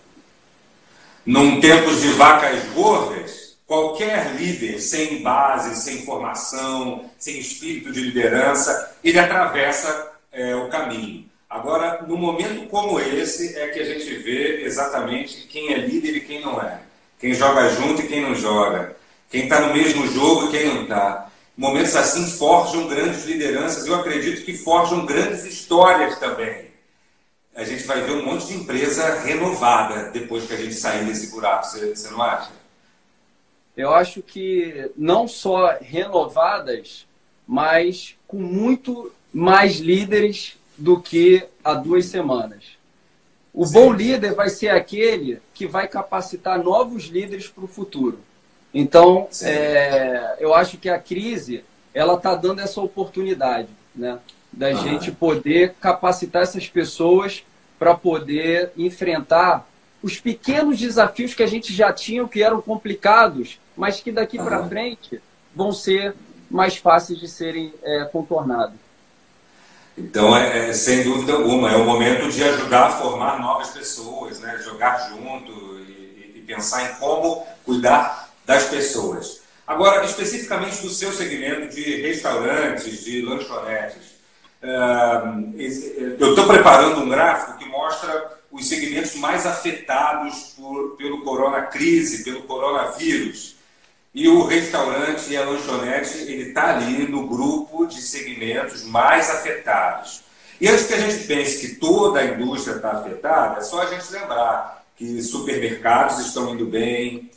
Num 1.25 1.61
tempos 1.61 2.03
de 2.03 2.09
vacas 2.09 2.65
gordas, 2.73 3.57
qualquer 3.67 4.35
líder 4.37 4.79
sem 4.81 5.23
base, 5.23 5.83
sem 5.83 6.05
formação, 6.05 7.11
sem 7.19 7.38
espírito 7.38 7.93
de 7.93 8.00
liderança, 8.00 8.97
ele 9.03 9.19
atravessa 9.19 10.12
é, 10.33 10.55
o 10.55 10.69
caminho. 10.69 11.25
Agora, 11.49 12.03
no 12.07 12.17
momento 12.17 12.69
como 12.69 13.00
esse, 13.00 13.57
é 13.59 13.69
que 13.69 13.81
a 13.81 13.85
gente 13.85 14.17
vê 14.19 14.62
exatamente 14.65 15.47
quem 15.49 15.73
é 15.73 15.79
líder 15.79 16.17
e 16.17 16.21
quem 16.21 16.41
não 16.41 16.61
é. 16.61 16.81
Quem 17.19 17.35
joga 17.35 17.69
junto 17.71 18.03
e 18.03 18.09
quem 18.09 18.21
não 18.21 18.35
joga. 18.35 18.97
Quem 19.31 19.45
está 19.45 19.61
no 19.61 19.75
mesmo 19.75 20.07
jogo 20.09 20.47
e 20.47 20.50
quem 20.50 20.67
não 20.67 20.83
está. 20.83 21.29
Momentos 21.57 21.97
assim 21.97 22.26
forjam 22.26 22.87
grandes 22.87 23.25
lideranças. 23.25 23.87
Eu 23.87 23.95
acredito 23.95 24.45
que 24.45 24.57
forjam 24.57 25.07
grandes 25.07 25.45
histórias 25.45 26.19
também 26.19 26.66
a 27.57 27.65
gente 27.65 27.85
vai 27.85 28.03
ver 28.03 28.13
um 28.13 28.25
monte 28.25 28.49
de 28.49 28.55
empresa 28.55 29.21
renovada 29.21 30.11
depois 30.11 30.47
que 30.47 30.53
a 30.53 30.57
gente 30.59 30.75
sair 30.75 31.07
desse 31.07 31.31
buraco. 31.31 31.67
Você, 31.67 31.97
você 31.97 32.11
não 32.11 32.23
acha? 32.23 32.51
Eu 33.75 33.95
acho 33.95 34.23
que 34.23 34.91
não 34.95 35.27
só 35.27 35.77
renovadas, 35.81 37.07
mas 37.47 38.15
com 38.29 38.37
muito 38.37 39.11
mais 39.33 39.77
líderes 39.77 40.59
do 40.77 41.01
que 41.01 41.47
há 41.65 41.73
duas 41.73 42.05
semanas. 42.07 42.65
O 43.55 43.65
Sim. 43.65 43.73
bom 43.73 43.93
líder 43.93 44.35
vai 44.35 44.51
ser 44.51 44.69
aquele 44.69 45.41
que 45.55 45.67
vai 45.67 45.89
capacitar 45.89 46.63
novos 46.63 47.05
líderes 47.05 47.49
para 47.49 47.65
o 47.65 47.69
futuro. 47.69 48.21
Então, 48.73 49.29
é, 49.43 50.37
eu 50.39 50.53
acho 50.53 50.77
que 50.77 50.91
a 50.91 50.99
crise 50.99 51.65
ela 51.95 52.15
está 52.15 52.35
dando 52.35 52.61
essa 52.61 52.83
oportunidade, 52.83 53.69
né? 53.95 54.19
Da 54.57 54.69
ah. 54.69 54.75
gente 54.75 55.13
poder 55.13 55.75
capacitar 55.79 56.43
essas 56.43 56.67
pessoas 56.67 57.45
para 57.79 57.95
poder 57.95 58.73
enfrentar 58.77 59.69
os 60.03 60.19
pequenos 60.19 60.79
desafios 60.79 61.35
que 61.35 61.43
a 61.43 61.47
gente 61.47 61.73
já 61.75 61.93
tinha, 61.93 62.27
que 62.27 62.43
eram 62.43 62.63
complicados, 62.63 63.61
mas 63.77 64.01
que 64.01 64.11
daqui 64.11 64.39
para 64.39 64.67
frente 64.67 65.21
vão 65.55 65.73
ser 65.73 66.15
mais 66.51 66.77
fáceis 66.77 67.19
de 67.19 67.29
serem 67.29 67.73
é, 67.83 68.05
contornados. 68.05 68.77
Então, 69.99 70.37
é, 70.37 70.69
é, 70.69 70.73
sem 70.73 71.03
dúvida 71.03 71.33
alguma, 71.33 71.71
é 71.71 71.77
o 71.77 71.85
momento 71.85 72.31
de 72.31 72.43
ajudar 72.45 72.87
a 72.87 72.91
formar 72.91 73.41
novas 73.41 73.71
pessoas, 73.71 74.41
né? 74.41 74.59
jogar 74.63 75.09
junto 75.11 75.51
e, 75.89 76.35
e 76.37 76.45
pensar 76.47 76.91
em 76.91 76.95
como 76.97 77.47
cuidar 77.65 78.31
das 78.45 78.65
pessoas. 78.65 79.41
Agora, 79.67 80.05
especificamente 80.05 80.81
do 80.83 80.91
seu 80.91 81.11
segmento 81.13 81.75
de 81.75 82.03
restaurantes, 82.03 83.05
de 83.05 83.23
lanchonetes, 83.23 84.16
eu 84.63 86.31
estou 86.31 86.47
preparando 86.47 87.01
um 87.01 87.09
gráfico 87.09 87.59
que 87.59 87.69
mostra 87.69 88.37
os 88.51 88.69
segmentos 88.69 89.15
mais 89.17 89.47
afetados 89.47 90.55
por, 90.57 90.97
pelo 90.97 91.23
corona 91.23 91.63
crise, 91.63 92.25
pelo 92.25 92.43
coronavírus. 92.43 93.57
E 94.15 94.29
o 94.29 94.45
restaurante 94.45 95.31
e 95.31 95.37
a 95.37 95.45
lanchonete, 95.45 96.19
ele 96.19 96.49
está 96.49 96.75
ali 96.75 97.07
no 97.07 97.27
grupo 97.27 97.87
de 97.87 98.01
segmentos 98.01 98.83
mais 98.85 99.29
afetados. 99.29 100.23
E 100.59 100.67
antes 100.69 100.87
que 100.87 100.95
a 100.95 101.01
gente 101.01 101.25
pense 101.27 101.61
que 101.61 101.75
toda 101.77 102.21
a 102.21 102.25
indústria 102.25 102.77
está 102.77 102.93
afetada, 102.93 103.61
é 103.61 103.63
só 103.63 103.83
a 103.83 103.87
gente 103.87 104.11
lembrar 104.11 104.87
que 104.97 105.21
supermercados 105.23 106.19
estão 106.21 106.55
indo 106.55 106.65
bem, 106.65 107.31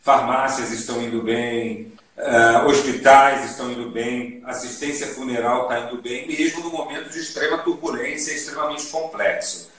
farmácias 0.00 0.70
estão 0.70 1.02
indo 1.02 1.22
bem, 1.22 1.92
Uh, 2.14 2.66
hospitais 2.66 3.50
estão 3.50 3.72
indo 3.72 3.88
bem, 3.88 4.42
assistência 4.44 5.06
funeral 5.08 5.62
está 5.62 5.80
indo 5.80 6.02
bem, 6.02 6.28
mesmo 6.28 6.62
no 6.62 6.70
momento 6.70 7.08
de 7.08 7.18
extrema 7.18 7.58
turbulência, 7.58 8.32
extremamente 8.32 8.86
complexo. 8.88 9.70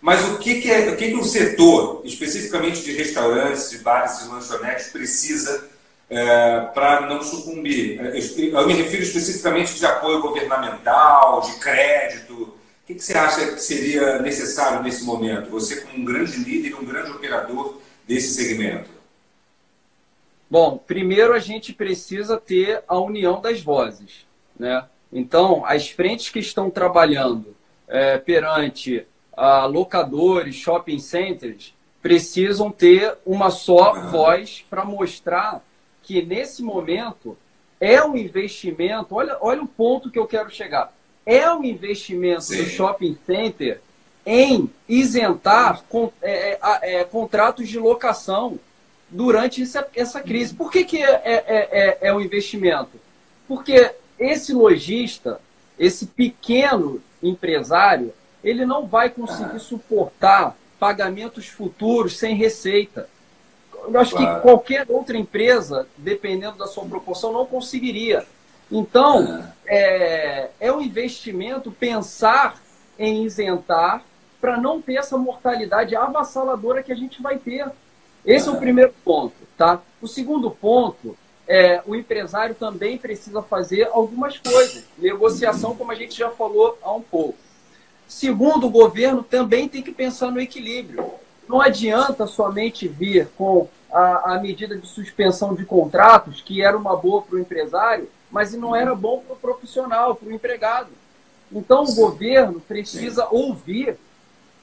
Mas 0.00 0.24
o 0.30 0.38
que, 0.38 0.62
que 0.62 0.70
é, 0.70 0.88
o 0.88 0.96
que, 0.96 1.08
que 1.10 1.16
o 1.16 1.22
setor, 1.22 2.00
especificamente 2.04 2.82
de 2.82 2.92
restaurantes, 2.92 3.70
de 3.70 3.78
bares 3.78 4.20
e 4.22 4.28
lanchonetes, 4.28 4.88
precisa 4.88 5.68
uh, 6.10 6.72
para 6.72 7.02
não 7.02 7.22
sucumbir? 7.22 8.00
Eu 8.00 8.66
me 8.66 8.72
refiro 8.72 9.02
especificamente 9.02 9.74
de 9.74 9.84
apoio 9.84 10.22
governamental, 10.22 11.42
de 11.42 11.52
crédito. 11.60 12.34
O 12.34 12.54
que, 12.86 12.94
que 12.94 13.04
você 13.04 13.16
acha 13.16 13.52
que 13.52 13.60
seria 13.60 14.18
necessário 14.18 14.82
nesse 14.82 15.04
momento? 15.04 15.50
Você, 15.50 15.82
como 15.82 15.98
um 15.98 16.04
grande 16.04 16.38
líder, 16.38 16.74
um 16.74 16.84
grande 16.84 17.10
operador 17.10 17.80
desse 18.08 18.34
segmento. 18.34 19.01
Bom, 20.52 20.76
primeiro 20.76 21.32
a 21.32 21.38
gente 21.38 21.72
precisa 21.72 22.36
ter 22.36 22.84
a 22.86 22.98
união 22.98 23.40
das 23.40 23.62
vozes. 23.62 24.26
Né? 24.58 24.84
Então, 25.10 25.64
as 25.64 25.88
frentes 25.88 26.28
que 26.28 26.40
estão 26.40 26.68
trabalhando 26.68 27.56
é, 27.88 28.18
perante 28.18 29.06
a 29.34 29.64
locadores, 29.64 30.54
shopping 30.54 30.98
centers, 30.98 31.72
precisam 32.02 32.70
ter 32.70 33.16
uma 33.24 33.48
só 33.48 33.94
voz 34.10 34.62
para 34.68 34.84
mostrar 34.84 35.64
que 36.02 36.20
nesse 36.20 36.62
momento 36.62 37.34
é 37.80 38.04
um 38.04 38.14
investimento. 38.14 39.14
Olha, 39.14 39.38
olha 39.40 39.62
o 39.62 39.66
ponto 39.66 40.10
que 40.10 40.18
eu 40.18 40.26
quero 40.26 40.50
chegar. 40.50 40.92
É 41.24 41.50
um 41.50 41.64
investimento 41.64 42.42
Sim. 42.42 42.58
do 42.58 42.68
shopping 42.68 43.16
center 43.24 43.80
em 44.26 44.68
isentar 44.86 45.82
é, 46.20 46.58
é, 46.82 47.00
é 47.00 47.04
contratos 47.04 47.70
de 47.70 47.78
locação 47.78 48.60
durante 49.12 49.62
essa, 49.62 49.86
essa 49.94 50.20
crise. 50.20 50.54
Por 50.54 50.70
que, 50.70 50.84
que 50.84 51.02
é, 51.02 51.20
é, 51.24 51.44
é, 51.46 51.98
é 52.08 52.14
um 52.14 52.20
investimento? 52.20 52.98
Porque 53.46 53.92
esse 54.18 54.52
lojista, 54.52 55.40
esse 55.78 56.06
pequeno 56.06 57.00
empresário, 57.22 58.12
ele 58.42 58.64
não 58.66 58.86
vai 58.86 59.10
conseguir 59.10 59.60
suportar 59.60 60.56
pagamentos 60.80 61.46
futuros 61.46 62.18
sem 62.18 62.34
receita. 62.34 63.08
Eu 63.86 64.00
acho 64.00 64.16
claro. 64.16 64.36
que 64.36 64.42
qualquer 64.42 64.86
outra 64.88 65.16
empresa, 65.16 65.86
dependendo 65.96 66.56
da 66.56 66.66
sua 66.66 66.84
proporção, 66.84 67.32
não 67.32 67.46
conseguiria. 67.46 68.24
Então, 68.70 69.44
é, 69.66 70.48
é 70.58 70.72
um 70.72 70.80
investimento 70.80 71.70
pensar 71.70 72.60
em 72.98 73.24
isentar 73.24 74.02
para 74.40 74.56
não 74.56 74.80
ter 74.80 74.94
essa 74.94 75.16
mortalidade 75.16 75.94
avassaladora 75.94 76.82
que 76.82 76.90
a 76.90 76.96
gente 76.96 77.22
vai 77.22 77.38
ter. 77.38 77.66
Esse 78.24 78.48
é 78.48 78.52
o 78.52 78.56
primeiro 78.56 78.94
ponto, 79.04 79.34
tá? 79.56 79.80
O 80.00 80.06
segundo 80.06 80.50
ponto 80.50 81.16
é 81.46 81.82
o 81.86 81.94
empresário 81.94 82.54
também 82.54 82.96
precisa 82.96 83.42
fazer 83.42 83.88
algumas 83.92 84.38
coisas. 84.38 84.84
Negociação, 84.96 85.74
como 85.74 85.90
a 85.90 85.94
gente 85.94 86.16
já 86.16 86.30
falou 86.30 86.78
há 86.82 86.92
um 86.92 87.02
pouco. 87.02 87.36
Segundo, 88.06 88.66
o 88.66 88.70
governo 88.70 89.22
também 89.22 89.68
tem 89.68 89.82
que 89.82 89.90
pensar 89.90 90.30
no 90.30 90.40
equilíbrio. 90.40 91.12
Não 91.48 91.60
adianta 91.60 92.26
somente 92.26 92.86
vir 92.86 93.28
com 93.36 93.68
a, 93.92 94.34
a 94.34 94.40
medida 94.40 94.76
de 94.76 94.86
suspensão 94.86 95.54
de 95.54 95.64
contratos, 95.64 96.40
que 96.40 96.62
era 96.62 96.76
uma 96.76 96.96
boa 96.96 97.22
para 97.22 97.36
o 97.36 97.40
empresário, 97.40 98.08
mas 98.30 98.54
não 98.54 98.74
era 98.74 98.94
bom 98.94 99.20
para 99.20 99.34
o 99.34 99.38
profissional, 99.38 100.14
para 100.14 100.28
o 100.28 100.32
empregado. 100.32 100.90
Então, 101.50 101.84
o 101.84 101.94
governo 101.94 102.60
precisa 102.60 103.28
ouvir 103.30 103.96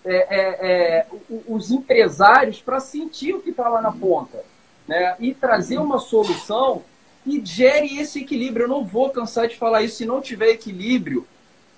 é, 0.06 0.16
é, 0.16 0.58
é, 0.62 1.06
os 1.48 1.72
empresários 1.72 2.62
para 2.62 2.80
sentir 2.80 3.34
o 3.34 3.42
que 3.42 3.50
está 3.50 3.68
lá 3.68 3.82
na 3.82 3.92
ponta 3.92 4.44
né? 4.88 5.16
e 5.20 5.34
trazer 5.34 5.78
uma 5.78 6.00
solução 6.00 6.84
que 7.24 7.46
gere 7.46 8.00
esse 8.00 8.22
equilíbrio. 8.22 8.64
Eu 8.64 8.70
não 8.70 8.84
vou 8.84 9.10
cansar 9.10 9.48
de 9.48 9.58
falar 9.58 9.84
isso. 9.84 9.98
Se 9.98 10.06
não 10.06 10.22
tiver 10.22 10.50
equilíbrio, 10.50 11.28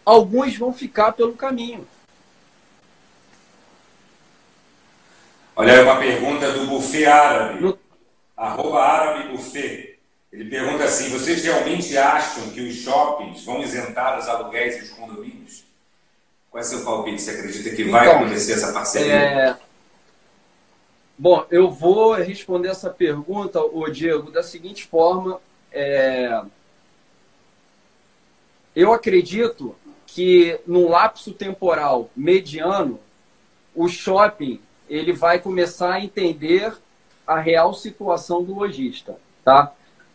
alguns 0.06 0.56
vão 0.56 0.72
ficar 0.72 1.12
pelo 1.14 1.34
caminho. 1.34 1.88
Olha 5.56 5.74
aí 5.74 5.84
uma 5.84 5.98
pergunta 5.98 6.52
do 6.54 6.68
Buffet 6.68 7.06
Árabe. 7.06 7.62
No... 7.62 7.78
Arroba 8.38 8.82
Árabe 8.82 9.30
Buffet. 9.30 10.00
Ele 10.32 10.50
pergunta 10.50 10.86
assim: 10.86 11.10
vocês 11.10 11.44
realmente 11.44 11.98
acham 11.98 12.50
que 12.52 12.62
os 12.62 12.76
shoppings 12.76 13.44
vão 13.44 13.62
isentar 13.62 14.18
os 14.18 14.28
aluguéis 14.28 14.78
e 14.78 14.84
os 14.84 14.90
condomínios? 14.92 15.66
Qual 16.52 16.62
é 16.62 16.66
o 16.66 16.70
seu 16.70 16.84
palpite? 16.84 17.22
Você 17.22 17.32
acredita 17.32 17.70
que 17.74 17.86
vai 17.86 18.08
então, 18.08 18.20
acontecer 18.20 18.54
essa 18.54 18.74
parceria? 18.74 19.14
É... 19.14 19.58
Bom, 21.18 21.46
eu 21.50 21.72
vou 21.72 22.14
responder 22.14 22.68
essa 22.68 22.90
pergunta, 22.90 23.62
o 23.62 23.90
Diego, 23.90 24.30
da 24.30 24.44
seguinte 24.44 24.86
forma. 24.86 25.40
É... 25.72 26.42
Eu 28.76 28.92
acredito 28.92 29.76
que 30.06 30.60
num 30.68 30.90
lapso 30.90 31.32
temporal 31.32 32.10
mediano, 32.16 33.00
o 33.74 33.88
shopping 33.88 34.62
ele 34.90 35.14
vai 35.14 35.40
começar 35.40 35.94
a 35.94 36.04
entender 36.04 36.74
a 37.26 37.40
real 37.40 37.74
situação 37.74 38.44
do 38.44 38.54
lojista, 38.54 39.18
tá? 39.44 39.72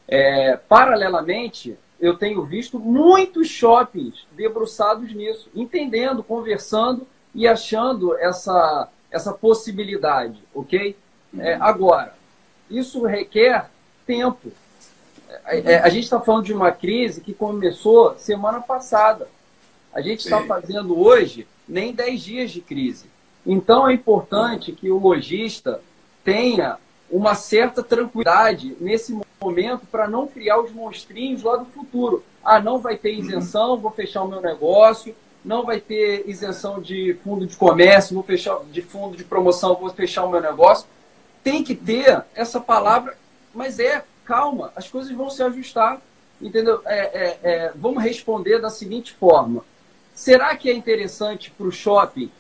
É, 0.07 0.57
paralelamente, 0.69 1.78
eu 2.00 2.17
tenho 2.17 2.43
visto 2.45 2.79
muitos 2.79 3.49
shoppings 3.49 4.26
debruçados 4.33 5.12
nisso, 5.15 5.49
entendendo, 5.55 6.23
conversando 6.23 7.07
e 7.35 7.47
achando 7.47 8.17
essa, 8.19 8.88
essa 9.11 9.33
possibilidade, 9.33 10.38
ok? 10.55 10.97
É, 11.38 11.55
agora, 11.55 12.15
isso 12.71 13.05
requer 13.05 13.71
tempo. 14.07 14.53
É, 15.45 15.73
é 15.73 15.79
a 15.81 15.88
gente 15.88 16.05
está 16.05 16.21
falando 16.21 16.45
de 16.45 16.53
uma 16.53 16.71
crise 16.71 17.21
que 17.21 17.35
começou 17.35 18.17
semana 18.19 18.61
passada. 18.61 19.29
A 19.93 20.00
gente 20.00 20.21
está 20.21 20.43
fazendo 20.45 20.99
hoje 20.99 21.47
nem 21.69 21.93
10 21.93 22.23
dias 22.23 22.50
de 22.50 22.61
crise. 22.61 23.07
Então 23.45 23.88
é 23.88 23.95
importante 23.95 24.73
que 24.73 24.91
o 24.91 24.99
lojista 24.99 25.81
tenha 26.25 26.79
uma 27.11 27.35
certa 27.35 27.83
tranquilidade 27.83 28.76
nesse 28.81 29.12
momento 29.12 29.25
para 29.90 30.09
não 30.09 30.26
criar 30.26 30.61
os 30.61 30.73
monstrinhos 30.73 31.43
lá 31.43 31.57
do 31.57 31.66
futuro. 31.66 32.25
Ah, 32.45 32.61
não 32.61 32.78
vai 32.78 32.97
ter 32.97 33.12
isenção, 33.12 33.76
vou 33.76 33.90
fechar 33.90 34.23
o 34.23 34.28
meu 34.28 34.40
negócio, 34.40 35.14
não 35.45 35.64
vai 35.64 35.81
ter 35.81 36.28
isenção 36.28 36.81
de 36.81 37.14
fundo 37.23 37.47
de 37.47 37.57
comércio, 37.57 38.14
vou 38.14 38.23
fechar 38.23 38.59
de 38.64 38.83
fundo 38.83 39.16
de 39.16 39.25
promoção, 39.25 39.76
vou 39.76 39.90
fechar 39.90 40.25
o 40.25 40.31
meu 40.31 40.40
negócio. 40.40 40.87
Tem 41.43 41.62
que 41.62 41.75
ter 41.75 42.25
essa 42.35 42.61
palavra, 42.61 43.16
mas 43.55 43.79
é 43.79 44.05
calma, 44.25 44.72
as 44.75 44.88
coisas 44.88 45.12
vão 45.12 45.31
se 45.31 45.42
ajustar, 45.42 46.01
entendeu? 46.40 46.83
É, 46.85 46.99
é, 46.99 47.38
é, 47.42 47.72
vamos 47.77 48.03
responder 48.03 48.59
da 48.59 48.70
seguinte 48.70 49.14
forma: 49.14 49.64
será 50.14 50.57
que 50.57 50.68
é 50.68 50.75
interessante 50.75 51.51
para 51.51 51.66
o 51.66 51.72
shopping 51.72 52.31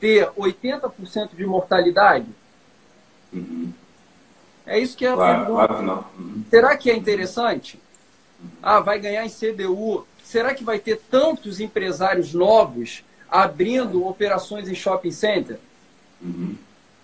ter 0.00 0.28
80% 0.30 1.36
de 1.36 1.46
mortalidade? 1.46 2.26
Uhum. 3.32 3.72
É 4.68 4.78
isso 4.78 4.96
que 4.96 5.06
é 5.06 5.10
a 5.10 5.14
claro, 5.14 5.38
pergunta. 5.38 5.66
Claro 5.66 5.82
não. 5.82 6.04
Uhum. 6.18 6.44
Será 6.50 6.76
que 6.76 6.90
é 6.90 6.94
interessante? 6.94 7.80
Ah, 8.62 8.80
vai 8.80 9.00
ganhar 9.00 9.24
em 9.24 9.30
CDU. 9.30 10.06
Será 10.22 10.54
que 10.54 10.62
vai 10.62 10.78
ter 10.78 11.00
tantos 11.10 11.58
empresários 11.58 12.34
novos 12.34 13.02
abrindo 13.30 14.06
operações 14.06 14.68
em 14.68 14.74
shopping 14.74 15.10
center? 15.10 15.58
Uhum. 16.20 16.54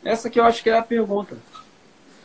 Essa 0.05 0.29
que 0.29 0.39
eu 0.39 0.45
acho 0.45 0.63
que 0.63 0.69
é 0.69 0.77
a 0.77 0.83
pergunta. 0.83 1.37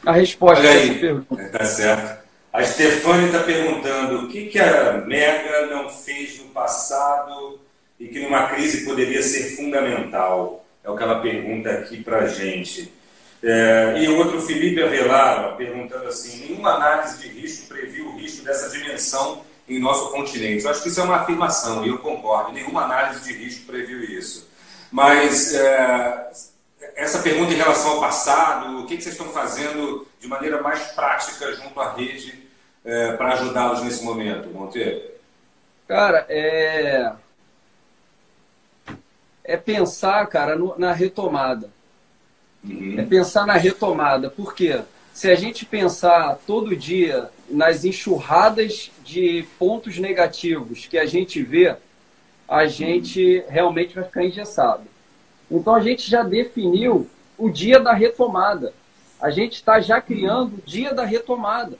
A 0.05 0.11
resposta 0.11 0.59
Olha 0.59 0.71
aí, 0.71 0.99
pergunta. 0.99 1.49
Tá 1.49 1.65
certo. 1.65 2.27
A 2.51 2.63
Stefane 2.63 3.27
está 3.27 3.43
perguntando 3.43 4.25
o 4.25 4.27
que, 4.27 4.47
que 4.47 4.59
a 4.59 5.03
Mega 5.05 5.67
não 5.67 5.89
fez 5.89 6.39
no 6.39 6.49
passado 6.49 7.59
e 7.99 8.07
que 8.07 8.19
numa 8.19 8.47
crise 8.47 8.85
poderia 8.85 9.21
ser 9.21 9.55
fundamental? 9.55 10.65
É 10.83 10.89
o 10.89 10.97
que 10.97 11.03
ela 11.03 11.21
pergunta 11.21 11.69
aqui 11.69 12.03
para 12.03 12.23
a 12.23 12.27
gente. 12.27 12.91
É, 13.41 13.95
e 14.03 14.09
outro, 14.09 14.41
Felipe 14.41 14.83
Avelar, 14.83 15.55
perguntando 15.55 16.07
assim: 16.07 16.47
nenhuma 16.47 16.71
análise 16.75 17.19
de 17.19 17.27
risco 17.29 17.67
previu 17.67 18.07
o 18.07 18.17
risco 18.17 18.43
dessa 18.43 18.69
dimensão 18.69 19.43
em 19.67 19.79
nosso 19.79 20.11
continente. 20.11 20.65
Eu 20.65 20.71
acho 20.71 20.83
que 20.83 20.89
isso 20.89 20.99
é 20.99 21.03
uma 21.03 21.17
afirmação, 21.17 21.85
e 21.85 21.89
eu 21.89 21.99
concordo. 21.99 22.51
Nenhuma 22.51 22.83
análise 22.83 23.23
de 23.23 23.33
risco 23.33 23.65
previu 23.65 24.03
isso. 24.03 24.49
Mas 24.91 25.53
é, 25.53 26.31
essa 26.95 27.19
pergunta 27.19 27.53
em 27.53 27.57
relação 27.57 27.91
ao 27.91 27.99
passado, 27.99 28.79
o 28.79 28.85
que, 28.85 28.97
que 28.97 29.03
vocês 29.03 29.15
estão 29.15 29.31
fazendo 29.31 30.07
de 30.19 30.27
maneira 30.27 30.61
mais 30.61 30.79
prática 30.91 31.53
junto 31.53 31.79
à 31.79 31.93
rede 31.93 32.47
é, 32.83 33.13
para 33.13 33.33
ajudá-los 33.33 33.83
nesse 33.83 34.03
momento, 34.03 34.49
Monteiro? 34.49 35.01
Cara, 35.87 36.25
é 36.27 37.13
é 39.49 39.57
pensar, 39.57 40.27
cara, 40.27 40.55
no, 40.55 40.77
na 40.77 40.91
retomada. 40.93 41.71
Uhum. 42.63 42.95
É 42.97 43.03
pensar 43.03 43.45
na 43.45 43.53
retomada. 43.53 44.29
Por 44.29 44.53
quê? 44.53 44.81
Se 45.13 45.29
a 45.29 45.35
gente 45.35 45.65
pensar 45.65 46.39
todo 46.45 46.75
dia 46.75 47.29
nas 47.49 47.83
enxurradas 47.83 48.91
de 49.03 49.45
pontos 49.57 49.97
negativos 49.97 50.85
que 50.85 50.97
a 50.97 51.05
gente 51.05 51.41
vê, 51.41 51.75
a 52.47 52.65
gente 52.67 53.43
realmente 53.47 53.95
vai 53.95 54.03
ficar 54.03 54.23
engessado. 54.23 54.83
Então 55.49 55.75
a 55.75 55.81
gente 55.81 56.09
já 56.09 56.23
definiu 56.23 57.07
o 57.37 57.49
dia 57.49 57.79
da 57.79 57.93
retomada. 57.93 58.73
A 59.21 59.29
gente 59.29 59.55
está 59.55 59.79
já 59.79 59.99
criando 59.99 60.55
o 60.55 60.61
dia 60.65 60.93
da 60.93 61.03
retomada. 61.03 61.77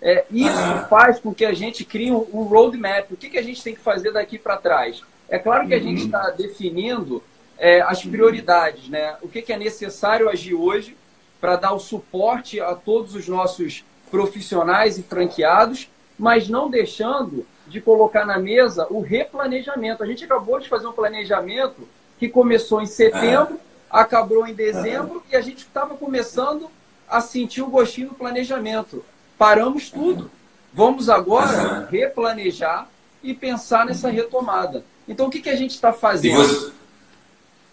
É, 0.00 0.24
isso 0.30 0.56
ah. 0.56 0.86
faz 0.88 1.18
com 1.18 1.34
que 1.34 1.44
a 1.44 1.52
gente 1.52 1.84
crie 1.84 2.12
um, 2.12 2.26
um 2.32 2.42
roadmap. 2.44 3.10
O 3.10 3.16
que, 3.16 3.28
que 3.28 3.38
a 3.38 3.42
gente 3.42 3.62
tem 3.62 3.74
que 3.74 3.80
fazer 3.80 4.12
daqui 4.12 4.38
para 4.38 4.56
trás? 4.56 5.02
É 5.28 5.38
claro 5.38 5.66
que 5.66 5.74
a 5.74 5.80
gente 5.80 6.04
está 6.04 6.30
definindo 6.30 7.22
é, 7.58 7.80
as 7.80 8.04
prioridades, 8.04 8.88
né? 8.88 9.16
O 9.20 9.28
que, 9.28 9.42
que 9.42 9.52
é 9.52 9.58
necessário 9.58 10.28
agir 10.28 10.54
hoje 10.54 10.96
para 11.40 11.56
dar 11.56 11.72
o 11.72 11.80
suporte 11.80 12.60
a 12.60 12.74
todos 12.74 13.14
os 13.14 13.28
nossos 13.28 13.84
profissionais 14.10 14.98
e 14.98 15.02
franqueados, 15.02 15.88
mas 16.18 16.48
não 16.48 16.70
deixando 16.70 17.46
de 17.66 17.80
colocar 17.80 18.24
na 18.24 18.38
mesa 18.38 18.86
o 18.90 19.00
replanejamento. 19.00 20.02
A 20.02 20.06
gente 20.06 20.24
acabou 20.24 20.58
de 20.58 20.68
fazer 20.68 20.86
um 20.86 20.92
planejamento 20.92 21.86
que 22.18 22.28
começou 22.28 22.80
em 22.80 22.86
setembro, 22.86 23.60
acabou 23.90 24.46
em 24.46 24.54
dezembro 24.54 25.22
e 25.30 25.36
a 25.36 25.40
gente 25.40 25.58
estava 25.58 25.94
começando 25.94 26.70
a 27.08 27.20
sentir 27.20 27.62
o 27.62 27.68
gostinho 27.68 28.08
do 28.08 28.14
planejamento. 28.14 29.04
Paramos 29.36 29.90
tudo. 29.90 30.30
Vamos 30.72 31.08
agora 31.08 31.86
replanejar 31.90 32.88
e 33.22 33.34
pensar 33.34 33.86
nessa 33.86 34.10
retomada. 34.10 34.84
Então, 35.06 35.26
o 35.26 35.30
que, 35.30 35.40
que 35.40 35.48
a 35.48 35.56
gente 35.56 35.70
está 35.70 35.92
fazendo? 35.92 36.72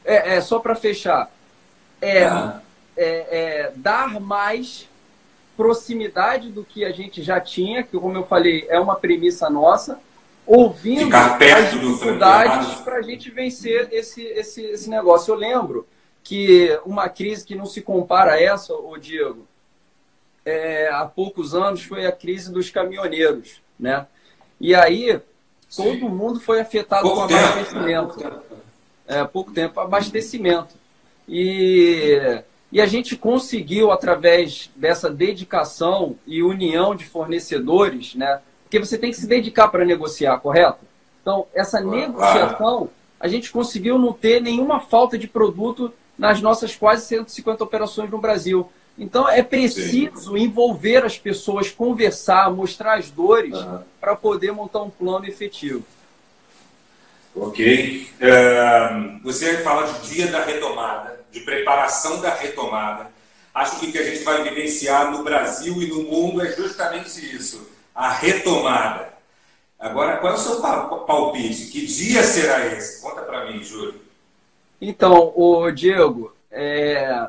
É, 0.05 0.35
é, 0.35 0.41
só 0.41 0.59
para 0.59 0.75
fechar. 0.75 1.31
É, 1.99 2.25
ah. 2.25 2.61
é, 2.95 3.07
é, 3.07 3.71
dar 3.75 4.19
mais 4.19 4.87
proximidade 5.57 6.51
do 6.51 6.63
que 6.63 6.85
a 6.85 6.91
gente 6.91 7.23
já 7.23 7.39
tinha, 7.39 7.83
que, 7.83 7.97
como 7.97 8.17
eu 8.17 8.25
falei, 8.25 8.65
é 8.69 8.79
uma 8.79 8.95
premissa 8.95 9.49
nossa, 9.49 9.99
ouvindo 10.45 11.15
as 11.15 11.71
dificuldades 11.71 12.75
para 12.81 12.97
a 12.97 13.01
gente 13.01 13.31
vencer 13.31 13.87
esse, 13.91 14.21
esse, 14.21 14.61
esse 14.61 14.89
negócio. 14.89 15.33
Eu 15.33 15.37
lembro 15.37 15.87
que 16.23 16.79
uma 16.85 17.09
crise 17.09 17.45
que 17.45 17.55
não 17.55 17.65
se 17.65 17.81
compara 17.81 18.33
a 18.33 18.41
essa, 18.41 18.73
o 18.73 18.97
Diego, 18.97 19.47
é, 20.45 20.89
há 20.91 21.05
poucos 21.05 21.55
anos 21.55 21.83
foi 21.83 22.05
a 22.05 22.11
crise 22.11 22.51
dos 22.51 22.69
caminhoneiros, 22.69 23.61
né? 23.79 24.05
E 24.59 24.75
aí 24.75 25.19
todo 25.75 26.09
mundo 26.09 26.39
foi 26.39 26.61
afetado 26.61 27.03
pouco 27.03 27.27
com 27.27 27.33
abastecimento. 27.33 28.15
É, 29.07 29.23
pouco 29.23 29.51
tempo, 29.51 29.79
abastecimento. 29.79 30.75
E, 31.27 32.41
e 32.71 32.81
a 32.81 32.85
gente 32.85 33.15
conseguiu, 33.15 33.91
através 33.91 34.69
dessa 34.75 35.09
dedicação 35.09 36.15
e 36.25 36.41
união 36.41 36.95
de 36.95 37.05
fornecedores, 37.05 38.15
né, 38.15 38.41
Porque 38.63 38.79
você 38.79 38.97
tem 38.97 39.11
que 39.11 39.17
se 39.17 39.27
dedicar 39.27 39.67
para 39.67 39.85
negociar, 39.85 40.39
correto? 40.39 40.79
Então, 41.21 41.47
essa 41.53 41.79
negociação, 41.79 42.89
a 43.19 43.27
gente 43.27 43.51
conseguiu 43.51 43.97
não 43.97 44.11
ter 44.11 44.41
nenhuma 44.41 44.79
falta 44.79 45.17
de 45.17 45.27
produto 45.27 45.93
nas 46.17 46.41
nossas 46.41 46.75
quase 46.75 47.05
150 47.05 47.63
operações 47.63 48.09
no 48.09 48.17
Brasil. 48.17 48.69
Então, 48.97 49.27
é 49.27 49.43
preciso 49.43 50.37
envolver 50.37 51.03
as 51.05 51.17
pessoas, 51.17 51.69
conversar, 51.69 52.51
mostrar 52.51 52.97
as 52.97 53.11
dores 53.11 53.55
para 53.99 54.15
poder 54.15 54.51
montar 54.51 54.81
um 54.81 54.89
plano 54.89 55.25
efetivo. 55.25 55.83
Ok. 57.35 58.07
Uh, 58.15 59.19
você 59.21 59.57
fala 59.57 59.91
de 59.91 60.09
dia 60.09 60.27
da 60.27 60.43
retomada, 60.43 61.19
de 61.31 61.41
preparação 61.41 62.21
da 62.21 62.33
retomada. 62.33 63.11
Acho 63.53 63.79
que 63.79 63.87
o 63.87 63.91
que 63.91 63.97
a 63.97 64.03
gente 64.03 64.23
vai 64.23 64.43
vivenciar 64.43 65.11
no 65.11 65.23
Brasil 65.23 65.81
e 65.81 65.87
no 65.87 66.03
mundo 66.03 66.41
é 66.41 66.51
justamente 66.51 67.35
isso, 67.35 67.69
a 67.93 68.09
retomada. 68.09 69.13
Agora, 69.77 70.17
qual 70.17 70.33
é 70.33 70.35
o 70.35 70.39
seu 70.39 70.61
palpite? 70.61 71.67
Que 71.67 71.85
dia 71.85 72.23
será 72.23 72.65
esse? 72.67 73.01
Conta 73.01 73.21
para 73.21 73.45
mim, 73.45 73.63
Júlio. 73.63 74.01
Então, 74.81 75.33
o 75.35 75.69
Diego, 75.71 76.33
é, 76.51 77.27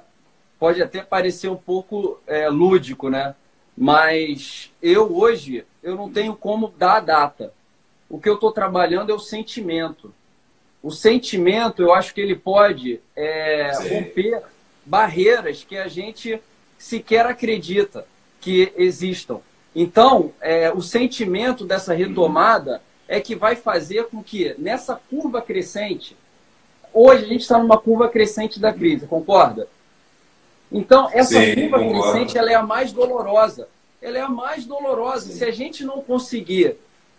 pode 0.58 0.82
até 0.82 1.02
parecer 1.02 1.48
um 1.48 1.56
pouco 1.56 2.20
é, 2.26 2.48
lúdico, 2.48 3.08
né? 3.08 3.34
Mas 3.76 4.70
eu 4.80 5.14
hoje 5.16 5.66
eu 5.82 5.94
não 5.94 6.10
tenho 6.10 6.34
como 6.34 6.72
dar 6.78 6.96
a 6.96 7.00
data. 7.00 7.52
O 8.08 8.20
que 8.20 8.28
eu 8.28 8.34
estou 8.34 8.52
trabalhando 8.52 9.10
é 9.10 9.14
o 9.14 9.18
sentimento. 9.18 10.14
O 10.82 10.90
sentimento, 10.90 11.82
eu 11.82 11.92
acho 11.92 12.14
que 12.14 12.20
ele 12.20 12.36
pode 12.36 13.00
é, 13.16 13.72
romper 13.88 14.42
barreiras 14.84 15.64
que 15.64 15.76
a 15.76 15.88
gente 15.88 16.40
sequer 16.78 17.26
acredita 17.26 18.06
que 18.40 18.72
existam. 18.76 19.40
Então, 19.74 20.32
é, 20.40 20.72
o 20.72 20.80
sentimento 20.80 21.64
dessa 21.64 21.92
retomada 21.92 22.80
é 23.08 23.20
que 23.20 23.34
vai 23.34 23.56
fazer 23.56 24.04
com 24.04 24.22
que 24.22 24.54
nessa 24.58 24.94
curva 25.10 25.42
crescente, 25.42 26.16
hoje 26.92 27.24
a 27.24 27.28
gente 27.28 27.42
está 27.42 27.58
numa 27.58 27.78
curva 27.78 28.08
crescente 28.08 28.60
da 28.60 28.72
crise, 28.72 29.06
concorda? 29.06 29.68
Então, 30.70 31.08
essa 31.12 31.40
Sim, 31.40 31.54
curva 31.54 31.78
concordo. 31.78 32.12
crescente 32.12 32.38
ela 32.38 32.50
é 32.50 32.54
a 32.54 32.62
mais 32.62 32.92
dolorosa. 32.92 33.68
Ela 34.00 34.18
é 34.18 34.20
a 34.20 34.28
mais 34.28 34.64
dolorosa. 34.64 35.30
Sim. 35.30 35.38
Se 35.38 35.44
a 35.44 35.50
gente 35.50 35.84
não 35.84 36.00
conseguir 36.02 36.76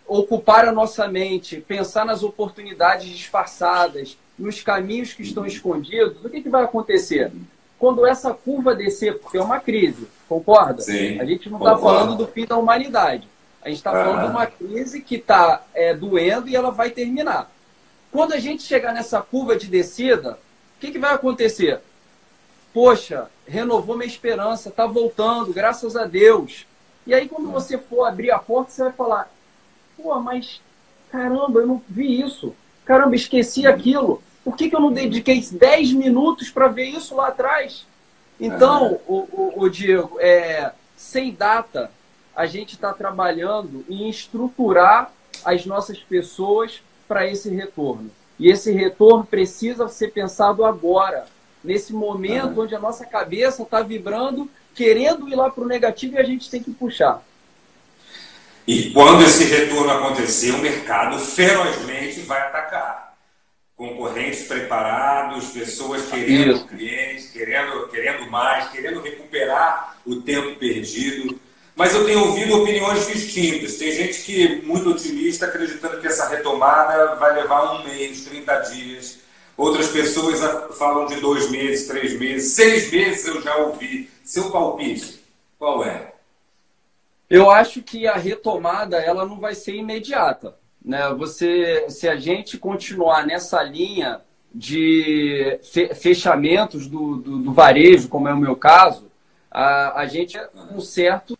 ocupar 0.08 0.66
a 0.66 0.72
nossa 0.72 1.06
mente, 1.06 1.60
pensar 1.60 2.04
nas 2.04 2.22
oportunidades 2.22 3.06
disfarçadas, 3.06 4.16
nos 4.38 4.62
caminhos 4.62 5.12
que 5.12 5.22
estão 5.22 5.44
escondidos, 5.44 6.24
o 6.24 6.30
que, 6.30 6.40
que 6.40 6.48
vai 6.48 6.64
acontecer? 6.64 7.30
Quando 7.78 8.06
essa 8.06 8.32
curva 8.32 8.74
descer, 8.74 9.18
porque 9.18 9.36
é 9.36 9.42
uma 9.42 9.60
crise, 9.60 10.08
concorda? 10.28 10.80
Sim, 10.80 11.20
a 11.20 11.24
gente 11.24 11.50
não 11.50 11.58
está 11.58 11.76
falando 11.76 12.16
do 12.16 12.26
fim 12.26 12.46
da 12.46 12.56
humanidade. 12.56 13.28
A 13.62 13.68
gente 13.68 13.78
está 13.78 13.90
ah. 13.90 14.04
falando 14.04 14.24
de 14.24 14.30
uma 14.30 14.46
crise 14.46 15.00
que 15.00 15.16
está 15.16 15.62
é, 15.74 15.94
doendo 15.94 16.48
e 16.48 16.56
ela 16.56 16.70
vai 16.70 16.90
terminar. 16.90 17.50
Quando 18.10 18.32
a 18.32 18.38
gente 18.38 18.62
chegar 18.62 18.92
nessa 18.92 19.20
curva 19.20 19.56
de 19.56 19.66
descida, 19.66 20.38
o 20.76 20.80
que, 20.80 20.90
que 20.90 20.98
vai 20.98 21.12
acontecer? 21.12 21.80
Poxa, 22.72 23.28
renovou 23.46 23.96
minha 23.96 24.06
esperança, 24.06 24.68
está 24.70 24.86
voltando, 24.86 25.52
graças 25.52 25.96
a 25.96 26.04
Deus. 26.04 26.66
E 27.06 27.14
aí, 27.14 27.28
quando 27.28 27.50
você 27.50 27.76
for 27.78 28.04
abrir 28.04 28.30
a 28.30 28.38
porta, 28.38 28.70
você 28.70 28.82
vai 28.84 28.92
falar: 28.92 29.30
Pô, 30.00 30.18
mas 30.20 30.60
caramba, 31.10 31.60
eu 31.60 31.66
não 31.66 31.82
vi 31.88 32.20
isso. 32.20 32.54
Caramba, 32.84 33.16
esqueci 33.16 33.66
aquilo. 33.66 34.22
Por 34.44 34.56
que, 34.56 34.70
que 34.70 34.76
eu 34.76 34.80
não 34.80 34.92
dediquei 34.92 35.40
10 35.40 35.92
minutos 35.92 36.50
para 36.50 36.68
ver 36.68 36.86
isso 36.86 37.14
lá 37.14 37.28
atrás? 37.28 37.86
Então, 38.40 39.00
o, 39.06 39.16
o, 39.16 39.52
o, 39.56 39.68
Diego, 39.68 40.16
é, 40.20 40.72
sem 40.96 41.32
data, 41.32 41.90
a 42.34 42.46
gente 42.46 42.74
está 42.74 42.92
trabalhando 42.92 43.84
em 43.88 44.08
estruturar 44.08 45.12
as 45.44 45.66
nossas 45.66 45.98
pessoas 45.98 46.80
para 47.06 47.26
esse 47.26 47.50
retorno. 47.50 48.10
E 48.38 48.48
esse 48.48 48.70
retorno 48.72 49.24
precisa 49.24 49.88
ser 49.88 50.12
pensado 50.12 50.64
agora, 50.64 51.26
nesse 51.64 51.92
momento 51.92 52.56
uhum. 52.56 52.62
onde 52.62 52.74
a 52.74 52.78
nossa 52.78 53.04
cabeça 53.04 53.64
está 53.64 53.82
vibrando, 53.82 54.48
querendo 54.74 55.28
ir 55.28 55.34
lá 55.34 55.50
para 55.50 55.64
o 55.64 55.68
negativo 55.68 56.14
e 56.14 56.18
a 56.18 56.22
gente 56.22 56.48
tem 56.48 56.62
que 56.62 56.70
puxar. 56.70 57.22
E 58.68 58.90
quando 58.90 59.24
esse 59.24 59.44
retorno 59.44 59.90
acontecer, 59.90 60.50
o 60.50 60.58
mercado 60.58 61.18
ferozmente 61.18 62.20
vai 62.20 62.38
atacar. 62.38 63.16
Concorrentes 63.74 64.46
preparados, 64.46 65.52
pessoas 65.52 66.04
querendo 66.10 66.52
Isso. 66.52 66.66
clientes, 66.66 67.30
querendo, 67.30 67.88
querendo 67.88 68.30
mais, 68.30 68.68
querendo 68.68 69.00
recuperar 69.00 69.96
o 70.04 70.16
tempo 70.16 70.56
perdido. 70.56 71.40
Mas 71.74 71.94
eu 71.94 72.04
tenho 72.04 72.26
ouvido 72.26 72.60
opiniões 72.60 73.06
distintas. 73.06 73.78
Tem 73.78 73.90
gente 73.90 74.20
que 74.20 74.46
é 74.46 74.56
muito 74.56 74.90
otimista, 74.90 75.46
acreditando 75.46 75.98
que 75.98 76.06
essa 76.06 76.28
retomada 76.28 77.14
vai 77.14 77.40
levar 77.40 77.72
um 77.72 77.84
mês, 77.84 78.26
30 78.26 78.54
dias. 78.70 79.20
Outras 79.56 79.88
pessoas 79.88 80.40
falam 80.76 81.06
de 81.06 81.16
dois 81.22 81.50
meses, 81.50 81.86
três 81.86 82.20
meses, 82.20 82.52
seis 82.52 82.92
meses 82.92 83.26
eu 83.26 83.40
já 83.40 83.56
ouvi. 83.56 84.10
Seu 84.22 84.50
palpite, 84.50 85.24
qual 85.58 85.82
é? 85.86 86.17
Eu 87.28 87.50
acho 87.50 87.82
que 87.82 88.06
a 88.06 88.16
retomada 88.16 88.96
ela 88.98 89.26
não 89.26 89.38
vai 89.38 89.54
ser 89.54 89.74
imediata. 89.74 90.56
Né? 90.82 91.12
Você, 91.14 91.86
se 91.90 92.08
a 92.08 92.16
gente 92.16 92.56
continuar 92.56 93.26
nessa 93.26 93.62
linha 93.62 94.20
de 94.54 95.60
fechamentos 95.94 96.86
do, 96.86 97.16
do, 97.16 97.38
do 97.38 97.52
varejo, 97.52 98.08
como 98.08 98.28
é 98.28 98.32
o 98.32 98.38
meu 98.38 98.56
caso, 98.56 99.10
a, 99.50 100.00
a 100.00 100.06
gente 100.06 100.38
é 100.38 100.48
um 100.74 100.80
certo 100.80 101.38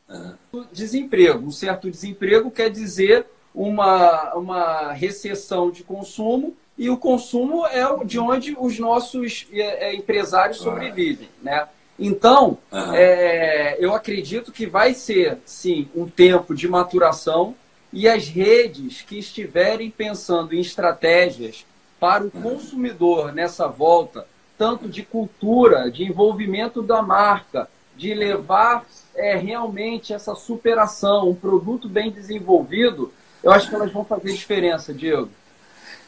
desemprego. 0.73 1.47
Um 1.47 1.51
certo 1.51 1.91
desemprego 1.91 2.51
quer 2.51 2.71
dizer 2.71 3.27
uma, 3.55 4.35
uma 4.35 4.93
recessão 4.93 5.71
de 5.71 5.83
consumo 5.83 6.55
e 6.77 6.91
o 6.91 6.97
consumo 6.97 7.67
é 7.67 8.05
de 8.05 8.19
onde 8.19 8.57
os 8.59 8.79
nossos 8.79 9.49
é, 9.53 9.89
é 9.89 9.95
empresários 9.97 10.59
sobrevivem, 10.59 11.29
né? 11.43 11.67
Então, 11.99 12.59
uhum. 12.71 12.95
é, 12.95 13.77
eu 13.81 13.95
acredito 13.95 14.53
que 14.53 14.67
vai 14.67 14.95
ser, 14.95 15.39
sim, 15.45 15.89
um 15.95 16.07
tempo 16.09 16.55
de 16.55 16.69
maturação 16.69 17.55
e 17.93 18.09
as 18.09 18.29
redes 18.29 19.03
que 19.03 19.19
estiverem 19.19 19.91
pensando 19.91 20.55
em 20.55 20.61
estratégias 20.61 21.67
para 21.99 22.25
o 22.25 22.31
consumidor 22.31 23.33
nessa 23.33 23.67
volta, 23.67 24.27
tanto 24.57 24.89
de 24.89 25.03
cultura, 25.03 25.91
de 25.91 26.05
envolvimento 26.05 26.83
da 26.83 27.03
marca, 27.03 27.69
de 27.97 28.15
levar 28.15 28.85
é, 29.15 29.37
realmente 29.37 30.13
essa 30.13 30.35
superação, 30.35 31.29
um 31.29 31.35
produto 31.35 31.89
bem 31.89 32.11
desenvolvido, 32.11 33.13
eu 33.43 33.51
acho 33.51 33.69
que 33.69 33.75
elas 33.75 33.93
vão 33.93 34.05
fazer 34.05 34.33
diferença, 34.33 34.95
Diego. 34.95 35.29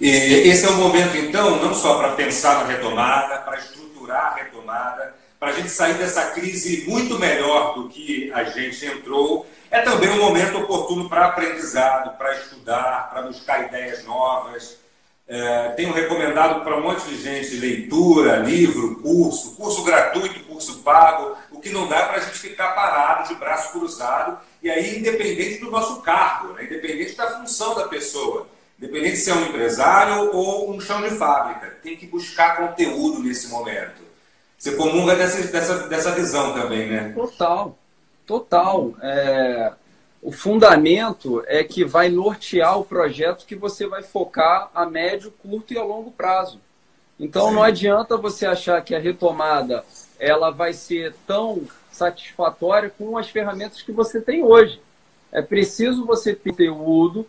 E 0.01 0.09
esse 0.09 0.65
é 0.65 0.71
o 0.71 0.77
momento, 0.77 1.17
então, 1.17 1.63
não 1.63 1.75
só 1.75 1.99
para 1.99 2.13
pensar 2.13 2.63
na 2.63 2.73
retomada, 2.73 3.39
para 3.39 3.59
estruturar 3.59 4.33
a 4.33 4.35
retomada, 4.37 5.00
para 5.41 5.49
a 5.49 5.53
gente 5.53 5.71
sair 5.71 5.95
dessa 5.95 6.33
crise 6.33 6.85
muito 6.87 7.19
melhor 7.19 7.75
do 7.75 7.89
que 7.89 8.31
a 8.35 8.45
gente 8.45 8.85
entrou. 8.85 9.47
É 9.71 9.81
também 9.81 10.11
um 10.11 10.19
momento 10.19 10.59
oportuno 10.59 11.09
para 11.09 11.25
aprendizado, 11.25 12.19
para 12.19 12.37
estudar, 12.37 13.09
para 13.09 13.23
buscar 13.23 13.67
ideias 13.67 14.05
novas. 14.05 14.79
É, 15.27 15.69
tenho 15.71 15.95
recomendado 15.95 16.63
para 16.63 16.77
um 16.77 16.83
monte 16.83 17.09
de 17.09 17.23
gente 17.23 17.57
leitura, 17.57 18.37
livro, 18.37 18.97
curso, 18.97 19.55
curso 19.55 19.83
gratuito, 19.83 20.41
curso 20.41 20.81
pago, 20.81 21.39
o 21.51 21.59
que 21.59 21.71
não 21.71 21.89
dá 21.89 22.05
para 22.05 22.19
a 22.19 22.21
gente 22.21 22.39
ficar 22.39 22.73
parado, 22.73 23.29
de 23.29 23.37
braço 23.37 23.73
cruzado, 23.73 24.39
e 24.63 24.69
aí 24.69 24.99
independente 24.99 25.61
do 25.61 25.71
nosso 25.71 26.03
cargo, 26.03 26.53
né? 26.53 26.65
independente 26.65 27.15
da 27.15 27.39
função 27.39 27.77
da 27.77 27.87
pessoa, 27.89 28.49
independente 28.77 29.19
se 29.19 29.31
é 29.31 29.35
um 29.35 29.47
empresário 29.47 30.35
ou 30.35 30.71
um 30.75 30.81
chão 30.81 31.01
de 31.01 31.11
fábrica, 31.17 31.79
tem 31.81 31.97
que 31.97 32.07
buscar 32.07 32.57
conteúdo 32.57 33.21
nesse 33.21 33.49
momento. 33.49 34.10
Você 34.61 34.73
comunga 34.77 35.17
dessa, 35.17 35.51
dessa, 35.51 35.89
dessa 35.89 36.11
visão 36.13 36.53
também, 36.53 36.87
né? 36.87 37.13
Total, 37.15 37.79
total. 38.27 38.93
É, 39.01 39.73
o 40.21 40.31
fundamento 40.31 41.43
é 41.47 41.65
que 41.65 41.83
vai 41.83 42.11
nortear 42.11 42.79
o 42.79 42.85
projeto 42.85 43.47
que 43.47 43.57
você 43.57 43.87
vai 43.87 44.03
focar 44.03 44.71
a 44.75 44.85
médio, 44.85 45.33
curto 45.43 45.73
e 45.73 45.79
a 45.79 45.83
longo 45.83 46.11
prazo. 46.11 46.61
Então 47.19 47.49
Sim. 47.49 47.55
não 47.55 47.63
adianta 47.63 48.19
você 48.19 48.45
achar 48.45 48.85
que 48.85 48.95
a 48.95 48.99
retomada 48.99 49.83
ela 50.19 50.51
vai 50.51 50.75
ser 50.75 51.15
tão 51.27 51.63
satisfatória 51.91 52.91
com 52.91 53.17
as 53.17 53.31
ferramentas 53.31 53.81
que 53.81 53.93
você 53.93 54.21
tem 54.21 54.45
hoje. 54.45 54.79
É 55.33 55.41
preciso 55.41 56.05
você 56.05 56.35
ter 56.35 56.51
conteúdo, 56.51 57.27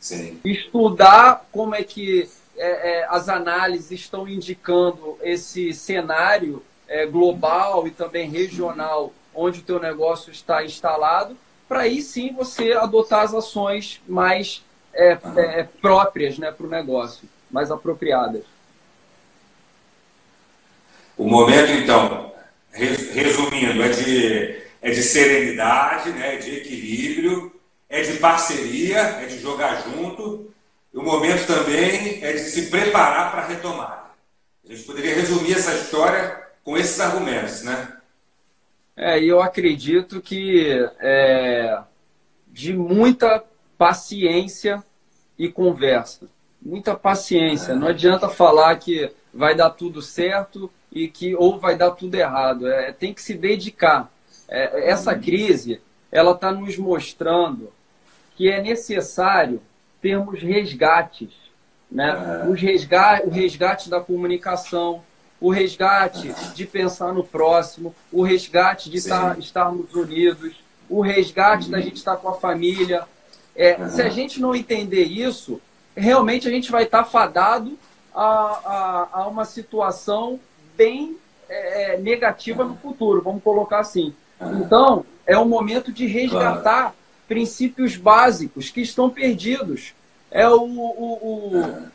Sim. 0.00 0.40
estudar 0.44 1.46
como 1.52 1.76
é 1.76 1.84
que 1.84 2.28
é, 2.56 3.02
é, 3.02 3.06
as 3.08 3.28
análises 3.28 3.92
estão 3.92 4.26
indicando 4.26 5.16
esse 5.22 5.72
cenário 5.72 6.60
é, 6.92 7.06
global 7.06 7.88
e 7.88 7.90
também 7.90 8.28
regional 8.28 9.14
onde 9.34 9.60
o 9.60 9.62
teu 9.62 9.80
negócio 9.80 10.30
está 10.30 10.62
instalado, 10.62 11.34
para 11.66 11.80
aí 11.80 12.02
sim 12.02 12.34
você 12.34 12.72
adotar 12.72 13.22
as 13.22 13.32
ações 13.32 13.98
mais 14.06 14.62
é, 14.92 15.16
é, 15.36 15.68
próprias 15.80 16.38
né, 16.38 16.52
para 16.52 16.66
o 16.66 16.68
negócio, 16.68 17.26
mais 17.50 17.70
apropriadas. 17.70 18.42
O 21.16 21.26
momento, 21.26 21.72
então, 21.72 22.30
resumindo, 22.70 23.82
é 23.82 23.88
de, 23.88 24.62
é 24.82 24.90
de 24.90 25.02
serenidade, 25.02 26.10
né, 26.10 26.36
de 26.36 26.58
equilíbrio, 26.58 27.54
é 27.88 28.02
de 28.02 28.18
parceria, 28.18 28.98
é 28.98 29.24
de 29.24 29.38
jogar 29.38 29.82
junto, 29.82 30.52
o 30.92 31.02
momento 31.02 31.46
também 31.46 32.22
é 32.22 32.34
de 32.34 32.40
se 32.40 32.66
preparar 32.66 33.30
para 33.30 33.42
a 33.42 33.46
retomada. 33.46 34.02
A 34.68 34.74
gente 34.74 34.84
poderia 34.84 35.14
resumir 35.14 35.54
essa 35.54 35.72
história 35.72 36.41
com 36.64 36.76
esses 36.76 36.98
argumentos, 37.00 37.62
né? 37.62 37.96
É, 38.96 39.22
eu 39.22 39.40
acredito 39.40 40.20
que 40.20 40.70
é, 41.00 41.78
de 42.48 42.74
muita 42.74 43.42
paciência 43.78 44.84
e 45.38 45.48
conversa. 45.50 46.28
Muita 46.60 46.94
paciência. 46.94 47.74
Não 47.74 47.88
adianta 47.88 48.28
falar 48.28 48.76
que 48.76 49.10
vai 49.32 49.54
dar 49.54 49.70
tudo 49.70 50.00
certo 50.02 50.70
e 50.92 51.08
que 51.08 51.34
ou 51.34 51.58
vai 51.58 51.76
dar 51.76 51.90
tudo 51.92 52.14
errado. 52.14 52.68
É, 52.68 52.92
tem 52.92 53.12
que 53.12 53.22
se 53.22 53.34
dedicar. 53.34 54.12
É, 54.48 54.90
essa 54.90 55.14
crise 55.14 55.80
ela 56.10 56.32
está 56.32 56.52
nos 56.52 56.76
mostrando 56.76 57.72
que 58.36 58.50
é 58.50 58.62
necessário 58.62 59.60
termos 60.00 60.42
resgates, 60.42 61.30
né? 61.90 62.44
Os 62.48 62.60
resgate, 62.60 63.26
o 63.26 63.30
resgate 63.30 63.88
da 63.88 64.00
comunicação, 64.00 65.02
o 65.42 65.50
resgate 65.50 66.32
de 66.54 66.64
pensar 66.64 67.12
no 67.12 67.24
próximo, 67.24 67.92
o 68.12 68.22
resgate 68.22 68.88
de 68.88 68.98
estar, 68.98 69.36
estarmos 69.40 69.92
unidos, 69.92 70.54
o 70.88 71.00
resgate 71.00 71.68
da 71.68 71.80
gente 71.80 71.96
estar 71.96 72.16
com 72.16 72.28
a 72.28 72.34
família. 72.34 73.02
É, 73.56 73.88
Se 73.88 74.00
a 74.00 74.08
gente 74.08 74.40
não 74.40 74.54
entender 74.54 75.02
isso, 75.02 75.60
realmente 75.96 76.46
a 76.46 76.50
gente 76.50 76.70
vai 76.70 76.84
estar 76.84 77.02
fadado 77.02 77.76
a, 78.14 78.22
a, 78.22 79.08
a 79.12 79.26
uma 79.26 79.44
situação 79.44 80.38
bem 80.76 81.16
é, 81.48 81.94
é 81.94 81.98
negativa 81.98 82.62
no 82.62 82.76
futuro, 82.76 83.20
vamos 83.20 83.42
colocar 83.42 83.80
assim. 83.80 84.14
Então, 84.40 85.04
é 85.26 85.36
o 85.36 85.44
momento 85.44 85.90
de 85.90 86.06
resgatar 86.06 86.94
princípios 87.26 87.96
básicos 87.96 88.70
que 88.70 88.80
estão 88.80 89.10
perdidos. 89.10 89.92
É 90.30 90.48
o, 90.48 90.62
o, 90.62 91.58
o 91.58 91.90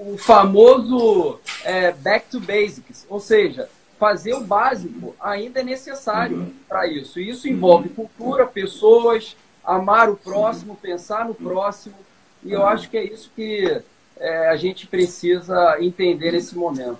o 0.00 0.16
famoso 0.18 1.38
é, 1.64 1.92
back 1.92 2.28
to 2.30 2.40
basics, 2.40 3.06
ou 3.08 3.20
seja, 3.20 3.68
fazer 3.98 4.34
o 4.34 4.40
básico 4.40 5.14
ainda 5.20 5.60
é 5.60 5.64
necessário 5.64 6.36
uhum. 6.36 6.54
para 6.68 6.86
isso. 6.86 7.20
E 7.20 7.30
isso 7.30 7.48
envolve 7.48 7.88
cultura, 7.88 8.46
pessoas, 8.46 9.36
amar 9.64 10.10
o 10.10 10.16
próximo, 10.16 10.76
pensar 10.76 11.26
no 11.26 11.34
próximo. 11.34 11.94
E 12.42 12.52
eu 12.52 12.66
acho 12.66 12.90
que 12.90 12.96
é 12.96 13.04
isso 13.04 13.30
que 13.34 13.82
é, 14.18 14.48
a 14.48 14.56
gente 14.56 14.86
precisa 14.86 15.76
entender 15.80 16.32
nesse 16.32 16.56
momento. 16.56 16.98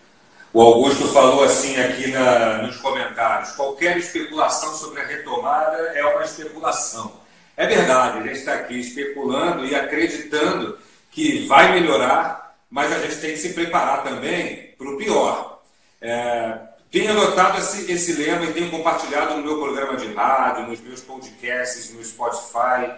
O 0.52 0.60
Augusto 0.60 1.08
falou 1.08 1.42
assim 1.42 1.76
aqui 1.80 2.12
na, 2.12 2.62
nos 2.62 2.76
comentários: 2.76 3.52
qualquer 3.52 3.96
especulação 3.98 4.72
sobre 4.74 5.00
a 5.00 5.04
retomada 5.04 5.76
é 5.94 6.04
uma 6.04 6.22
especulação. 6.24 7.12
É 7.56 7.66
verdade, 7.66 8.18
a 8.18 8.22
gente 8.22 8.38
está 8.38 8.54
aqui 8.54 8.78
especulando 8.78 9.64
e 9.64 9.74
acreditando 9.74 10.78
que 11.10 11.46
vai 11.46 11.72
melhorar, 11.72 12.43
mas 12.74 12.90
a 12.90 12.98
gente 12.98 13.20
tem 13.20 13.30
que 13.30 13.38
se 13.38 13.50
preparar 13.50 14.02
também 14.02 14.74
para 14.76 14.88
o 14.88 14.96
pior. 14.96 15.62
É, 16.00 16.58
tenho 16.90 17.12
anotado 17.12 17.58
esse, 17.58 17.88
esse 17.90 18.14
lema 18.14 18.46
e 18.46 18.52
tenho 18.52 18.68
compartilhado 18.68 19.36
no 19.36 19.44
meu 19.44 19.60
programa 19.60 19.96
de 19.96 20.12
rádio, 20.12 20.66
nos 20.66 20.80
meus 20.80 21.00
podcasts, 21.00 21.94
no 21.94 22.04
Spotify. 22.04 22.94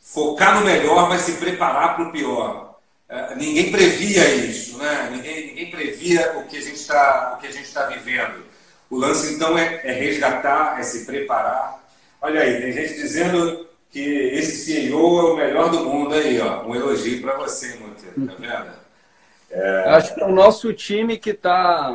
Focar 0.00 0.58
no 0.58 0.66
melhor, 0.66 1.08
mas 1.08 1.20
se 1.20 1.34
preparar 1.34 1.94
para 1.94 2.08
o 2.08 2.10
pior. 2.10 2.80
É, 3.08 3.36
ninguém 3.36 3.70
previa 3.70 4.28
isso, 4.34 4.76
né? 4.78 5.10
ninguém, 5.12 5.46
ninguém 5.46 5.70
previa 5.70 6.38
o 6.38 6.48
que 6.48 6.56
a 6.56 6.60
gente 6.60 6.80
está 6.80 7.38
tá 7.74 7.86
vivendo. 7.86 8.44
O 8.90 8.96
lance, 8.96 9.34
então, 9.34 9.56
é, 9.56 9.82
é 9.84 9.92
resgatar, 9.92 10.80
é 10.80 10.82
se 10.82 11.06
preparar. 11.06 11.80
Olha 12.20 12.40
aí, 12.40 12.60
tem 12.60 12.72
gente 12.72 12.94
dizendo 12.94 13.68
que 13.88 14.00
esse 14.00 14.56
CEO 14.64 15.20
é 15.20 15.32
o 15.32 15.36
melhor 15.36 15.70
do 15.70 15.84
mundo 15.84 16.12
aí, 16.12 16.40
ó. 16.40 16.64
Um 16.66 16.74
elogio 16.74 17.22
para 17.22 17.36
você, 17.36 17.76
Monteiro, 17.76 18.26
tá 18.26 18.34
vendo? 18.36 18.81
É... 19.52 19.84
Acho 19.90 20.14
que 20.14 20.22
é 20.22 20.26
o 20.26 20.32
nosso 20.32 20.72
time 20.72 21.18
que 21.18 21.30
está. 21.30 21.92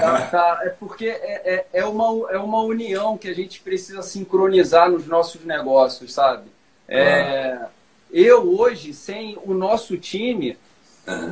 tá, 0.00 0.20
tá, 0.30 0.60
é 0.62 0.68
porque 0.68 1.06
é, 1.06 1.42
é, 1.44 1.80
é, 1.80 1.84
uma, 1.84 2.30
é 2.30 2.38
uma 2.38 2.60
união 2.62 3.18
que 3.18 3.28
a 3.28 3.34
gente 3.34 3.60
precisa 3.60 4.00
sincronizar 4.00 4.88
nos 4.88 5.06
nossos 5.06 5.44
negócios, 5.44 6.14
sabe? 6.14 6.44
É, 6.88 7.58
eu 8.12 8.58
hoje, 8.58 8.94
sem 8.94 9.36
o 9.44 9.52
nosso 9.52 9.98
time, 9.98 10.56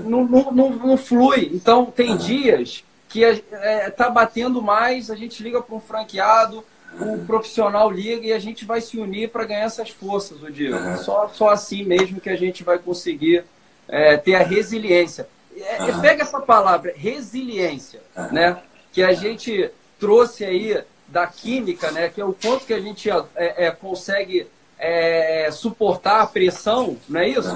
não, 0.05 0.25
não, 0.25 0.51
não, 0.51 0.71
não 0.71 0.97
flui. 0.97 1.49
Então, 1.55 1.87
tem 1.87 2.17
dias 2.17 2.85
que 3.09 3.23
está 3.23 4.11
batendo 4.11 4.61
mais, 4.61 5.13
a 5.13 5.15
gente 5.15 5.43
liga 5.45 5.63
para 5.63 5.77
um 5.77 5.81
franqueado, 5.81 6.65
o 7.01 7.25
profissional 7.25 7.91
liga 7.91 8.27
e 8.27 8.33
a 8.33 8.39
gente 8.39 8.65
vai 8.65 8.81
se 8.81 8.99
unir 8.99 9.29
para 9.29 9.45
ganhar 9.45 9.65
essas 9.65 9.91
forças, 9.91 10.43
o 10.43 10.51
Diego. 10.51 10.97
Só, 10.99 11.29
só 11.29 11.51
assim 11.51 11.85
mesmo 11.85 12.21
que 12.21 12.31
a 12.31 12.37
gente 12.37 12.65
vai 12.65 12.79
conseguir 12.79 13.45
é, 13.89 14.17
ter 14.17 14.35
a 14.35 14.43
resiliência. 14.43 15.29
É, 15.57 15.89
é, 15.89 16.01
pega 16.01 16.23
essa 16.23 16.41
palavra, 16.41 16.93
resiliência, 16.95 18.01
né? 18.31 18.59
Que 18.93 19.03
a 19.03 19.13
gente 19.13 19.71
trouxe 19.99 20.45
aí 20.45 20.83
da 21.09 21.27
química, 21.27 21.91
né? 21.91 22.09
Que 22.09 22.21
é 22.21 22.25
o 22.25 22.33
quanto 22.33 22.67
que 22.67 22.75
a 22.75 22.81
gente 22.81 23.09
é, 23.11 23.25
é, 23.37 23.71
consegue 23.71 24.47
é, 24.79 25.49
suportar 25.51 26.21
a 26.21 26.27
pressão, 26.27 26.97
não 27.09 27.21
é 27.21 27.29
isso? 27.29 27.49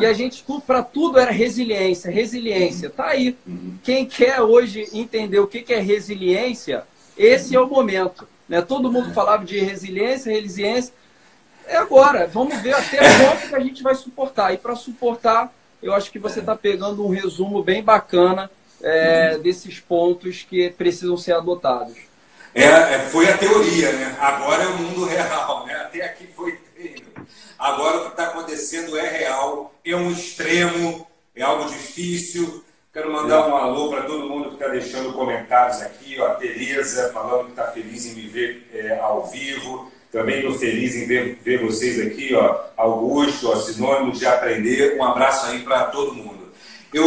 E 0.00 0.06
a 0.06 0.12
gente, 0.12 0.44
para 0.66 0.82
tudo 0.82 1.18
era 1.18 1.30
resiliência, 1.30 2.10
resiliência. 2.10 2.90
Tá 2.90 3.08
aí. 3.08 3.36
Quem 3.82 4.04
quer 4.04 4.40
hoje 4.40 4.88
entender 4.92 5.38
o 5.38 5.46
que, 5.46 5.62
que 5.62 5.72
é 5.72 5.80
resiliência, 5.80 6.84
esse 7.16 7.54
é 7.54 7.60
o 7.60 7.68
momento. 7.68 8.26
Né? 8.48 8.60
Todo 8.60 8.90
mundo 8.90 9.14
falava 9.14 9.44
de 9.44 9.60
resiliência, 9.60 10.32
resiliência. 10.32 10.92
É 11.66 11.76
agora. 11.76 12.26
Vamos 12.26 12.60
ver 12.60 12.74
até 12.74 12.98
quanto 12.98 13.48
que 13.48 13.54
a 13.54 13.60
gente 13.60 13.82
vai 13.82 13.94
suportar. 13.94 14.52
E 14.52 14.58
para 14.58 14.74
suportar, 14.74 15.52
eu 15.82 15.94
acho 15.94 16.10
que 16.10 16.18
você 16.18 16.40
está 16.40 16.54
pegando 16.54 17.04
um 17.04 17.10
resumo 17.10 17.62
bem 17.62 17.82
bacana 17.82 18.50
é, 18.82 19.38
desses 19.38 19.80
pontos 19.80 20.46
que 20.48 20.70
precisam 20.70 21.16
ser 21.16 21.32
adotados. 21.32 21.96
É, 22.54 22.64
é, 22.64 22.98
foi 23.10 23.28
a 23.30 23.38
teoria, 23.38 23.92
né? 23.92 24.16
Agora 24.18 24.64
é 24.64 24.66
o 24.66 24.78
mundo 24.78 25.04
real, 25.04 25.66
né? 25.66 25.74
Até 25.74 26.04
aqui 26.04 26.26
foi 26.26 26.52
treino. 26.74 27.06
Agora 27.58 27.98
o 27.98 28.04
que 28.04 28.10
está 28.10 28.24
acontecendo 28.28 28.96
é 28.96 29.08
real, 29.08 29.74
é 29.84 29.94
um 29.94 30.10
extremo, 30.10 31.06
é 31.34 31.42
algo 31.42 31.68
difícil. 31.68 32.64
Quero 32.92 33.12
mandar 33.12 33.46
um 33.46 33.56
alô 33.56 33.88
para 33.90 34.02
todo 34.02 34.28
mundo 34.28 34.48
que 34.48 34.54
está 34.54 34.68
deixando 34.68 35.12
comentários 35.12 35.80
aqui. 35.80 36.18
Ó, 36.18 36.26
a 36.26 36.34
Tereza 36.34 37.12
falando 37.12 37.44
que 37.44 37.50
está 37.50 37.68
feliz 37.68 38.06
em 38.06 38.14
me 38.14 38.26
ver 38.26 38.68
é, 38.74 38.98
ao 38.98 39.26
vivo. 39.26 39.92
Também 40.10 40.38
estou 40.38 40.54
feliz 40.54 40.96
em 40.96 41.06
ver, 41.06 41.38
ver 41.42 41.64
vocês 41.64 42.00
aqui, 42.04 42.34
ó, 42.34 42.58
Augusto, 42.76 43.48
ó, 43.48 43.56
sinônimo 43.56 44.12
de 44.12 44.26
aprender. 44.26 44.96
Um 44.96 45.04
abraço 45.04 45.46
aí 45.46 45.60
para 45.60 45.84
todo 45.84 46.14
mundo. 46.14 46.50
Eu, 46.92 47.06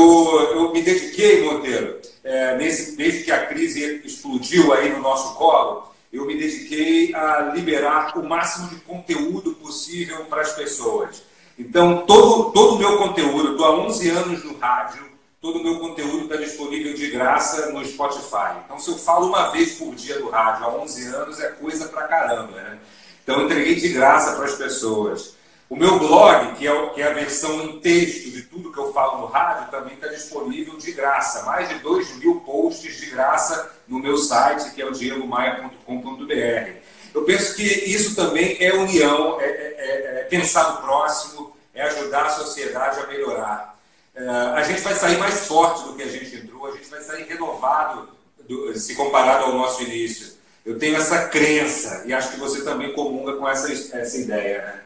eu 0.54 0.72
me 0.72 0.82
dediquei, 0.82 1.44
Monteiro, 1.44 2.00
é, 2.24 2.56
nesse, 2.58 2.96
desde 2.96 3.24
que 3.24 3.32
a 3.32 3.46
crise 3.46 4.02
explodiu 4.06 4.72
aí 4.74 4.90
no 4.90 5.02
nosso 5.02 5.36
colo, 5.36 5.92
eu 6.14 6.26
me 6.26 6.38
dediquei 6.38 7.14
a 7.14 7.52
liberar 7.54 8.18
o 8.18 8.24
máximo 8.24 8.70
de 8.70 8.76
conteúdo 8.78 9.54
possível 9.56 10.24
para 10.26 10.42
as 10.42 10.54
pessoas. 10.54 11.24
Então, 11.60 12.06
todo, 12.06 12.52
todo 12.52 12.76
o 12.76 12.80
meu 12.80 12.98
conteúdo, 12.98 13.52
estou 13.52 13.66
há 13.66 13.80
11 13.82 14.10
anos 14.10 14.44
no 14.46 14.58
rádio, 14.58 15.04
todo 15.44 15.60
o 15.60 15.62
meu 15.62 15.78
conteúdo 15.78 16.24
está 16.24 16.38
disponível 16.38 16.94
de 16.94 17.12
graça 17.12 17.70
no 17.72 17.86
Spotify. 17.86 18.62
Então, 18.64 18.80
se 18.80 18.90
eu 18.90 18.98
falo 18.98 19.28
uma 19.28 19.52
vez 19.52 19.74
por 19.74 19.94
dia 19.94 20.18
no 20.20 20.30
rádio 20.30 20.64
há 20.64 20.70
11 20.76 21.08
anos, 21.08 21.38
é 21.42 21.50
coisa 21.50 21.90
pra 21.90 22.08
caramba, 22.08 22.62
né? 22.62 22.80
Então, 23.22 23.42
eu 23.42 23.46
entreguei 23.46 23.76
de 23.76 23.90
graça 23.90 24.38
para 24.38 24.46
as 24.46 24.56
pessoas. 24.56 25.36
O 25.70 25.76
meu 25.76 26.00
blog, 26.00 26.54
que 26.54 26.66
é, 26.66 26.90
que 26.92 27.02
é 27.02 27.12
a 27.12 27.14
versão 27.14 27.62
em 27.62 27.80
texto 27.82 28.32
de 28.32 28.44
tudo 28.44 28.72
que 28.72 28.78
eu 28.78 28.94
falo 28.94 29.20
no 29.20 29.26
rádio, 29.26 29.70
também 29.70 29.96
está 29.96 30.08
disponível 30.08 30.78
de 30.78 30.94
graça. 30.94 31.44
Mais 31.44 31.68
de 31.68 31.76
2 31.80 32.20
mil 32.20 32.40
posts 32.40 32.96
de 32.96 33.08
graça 33.08 33.70
no 33.86 34.00
meu 34.00 34.16
site, 34.16 34.74
que 34.74 34.82
é 34.82 34.86
o 34.86 34.94
diegomaia.com.br. 34.94 36.72
Eu 37.14 37.24
penso 37.26 37.54
que 37.58 37.64
isso 37.64 38.16
também 38.16 38.56
é 38.62 38.74
união, 38.74 39.42
é, 39.42 39.46
é, 39.46 39.76
é, 39.78 40.20
é 40.22 40.24
pensar 40.24 40.72
no 40.72 40.78
próximo, 40.84 41.54
é 41.74 41.82
ajudar 41.82 42.28
a 42.28 42.30
sociedade 42.30 43.02
a 43.02 43.08
melhorar. 43.08 43.73
É, 44.16 44.28
a 44.30 44.62
gente 44.64 44.82
vai 44.82 44.94
sair 44.94 45.18
mais 45.18 45.48
forte 45.48 45.84
do 45.86 45.96
que 45.96 46.04
a 46.04 46.08
gente 46.08 46.36
entrou, 46.36 46.68
a 46.68 46.72
gente 46.72 46.88
vai 46.90 47.02
sair 47.02 47.24
renovado 47.24 48.10
do, 48.48 48.78
se 48.78 48.96
comparado 48.96 49.46
ao 49.46 49.54
nosso 49.54 49.82
início. 49.84 50.34
Eu 50.66 50.78
tenho 50.78 50.96
essa 50.96 51.28
crença 51.28 52.04
e 52.06 52.14
acho 52.14 52.32
que 52.32 52.40
você 52.40 52.64
também 52.64 52.94
comunga 52.94 53.34
com 53.34 53.48
essa, 53.48 53.72
essa 53.98 54.18
ideia, 54.18 54.60
né? 54.60 54.84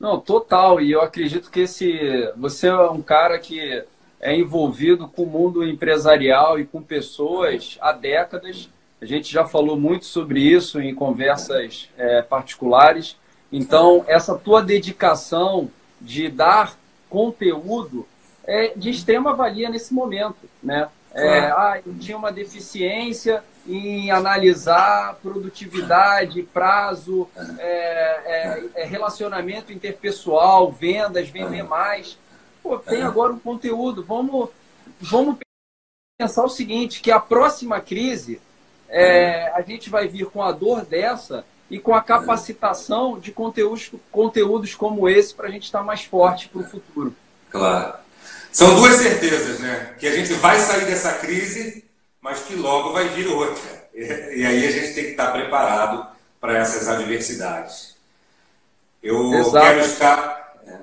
Não, 0.00 0.18
total. 0.18 0.80
E 0.80 0.90
eu 0.90 1.02
acredito 1.02 1.50
que 1.50 1.60
esse, 1.60 2.32
você 2.36 2.68
é 2.68 2.90
um 2.90 3.02
cara 3.02 3.38
que 3.38 3.84
é 4.18 4.34
envolvido 4.34 5.06
com 5.06 5.24
o 5.24 5.26
mundo 5.26 5.62
empresarial 5.62 6.58
e 6.58 6.64
com 6.64 6.82
pessoas 6.82 7.76
há 7.80 7.92
décadas. 7.92 8.70
A 9.00 9.04
gente 9.04 9.30
já 9.30 9.46
falou 9.46 9.78
muito 9.78 10.06
sobre 10.06 10.40
isso 10.40 10.80
em 10.80 10.94
conversas 10.94 11.90
é, 11.98 12.22
particulares. 12.22 13.16
Então, 13.52 14.04
essa 14.08 14.34
tua 14.36 14.62
dedicação 14.62 15.70
de 16.00 16.28
dar 16.28 16.78
conteúdo 17.08 18.06
é 18.50 18.72
de 18.74 18.90
extrema 18.90 19.32
valia 19.32 19.70
nesse 19.70 19.94
momento, 19.94 20.50
né? 20.60 20.88
É, 21.12 21.46
ah, 21.46 21.80
eu 21.84 21.96
tinha 21.98 22.16
uma 22.16 22.32
deficiência 22.32 23.44
em 23.66 24.10
analisar 24.10 25.14
produtividade, 25.22 26.42
prazo, 26.42 27.28
é, 27.58 27.64
é, 27.64 28.64
é 28.74 28.84
relacionamento 28.84 29.72
interpessoal, 29.72 30.70
vendas, 30.72 31.28
vender 31.28 31.62
mais. 31.62 32.18
Pô, 32.62 32.78
tem 32.78 33.02
agora 33.02 33.32
um 33.32 33.38
conteúdo. 33.38 34.02
Vamos, 34.02 34.50
vamos 35.00 35.36
pensar 36.18 36.44
o 36.44 36.48
seguinte, 36.48 37.00
que 37.00 37.10
a 37.10 37.20
próxima 37.20 37.80
crise 37.80 38.40
é, 38.88 39.48
a 39.54 39.62
gente 39.62 39.90
vai 39.90 40.08
vir 40.08 40.26
com 40.26 40.42
a 40.42 40.50
dor 40.50 40.84
dessa 40.84 41.44
e 41.70 41.78
com 41.78 41.94
a 41.94 42.00
capacitação 42.00 43.18
de 43.18 43.30
conteúdos, 43.30 43.92
conteúdos 44.10 44.74
como 44.74 45.08
esse 45.08 45.34
para 45.34 45.46
a 45.46 45.50
gente 45.50 45.64
estar 45.64 45.84
mais 45.84 46.04
forte 46.04 46.48
para 46.48 46.60
o 46.60 46.64
futuro. 46.64 47.14
Claro. 47.48 48.09
São 48.52 48.74
duas 48.74 48.96
certezas, 48.96 49.60
né? 49.60 49.94
Que 49.98 50.08
a 50.08 50.16
gente 50.16 50.32
vai 50.34 50.58
sair 50.58 50.86
dessa 50.86 51.14
crise, 51.14 51.84
mas 52.20 52.40
que 52.40 52.54
logo 52.54 52.92
vai 52.92 53.08
vir 53.08 53.28
outra. 53.28 53.88
E 53.94 54.44
aí 54.44 54.66
a 54.66 54.70
gente 54.70 54.94
tem 54.94 55.04
que 55.04 55.10
estar 55.10 55.32
preparado 55.32 56.06
para 56.40 56.56
essas 56.56 56.88
adversidades. 56.88 57.96
Eu 59.02 59.34
Exato. 59.34 59.64
quero 59.64 59.80
estar. 59.80 60.54
É. 60.66 60.78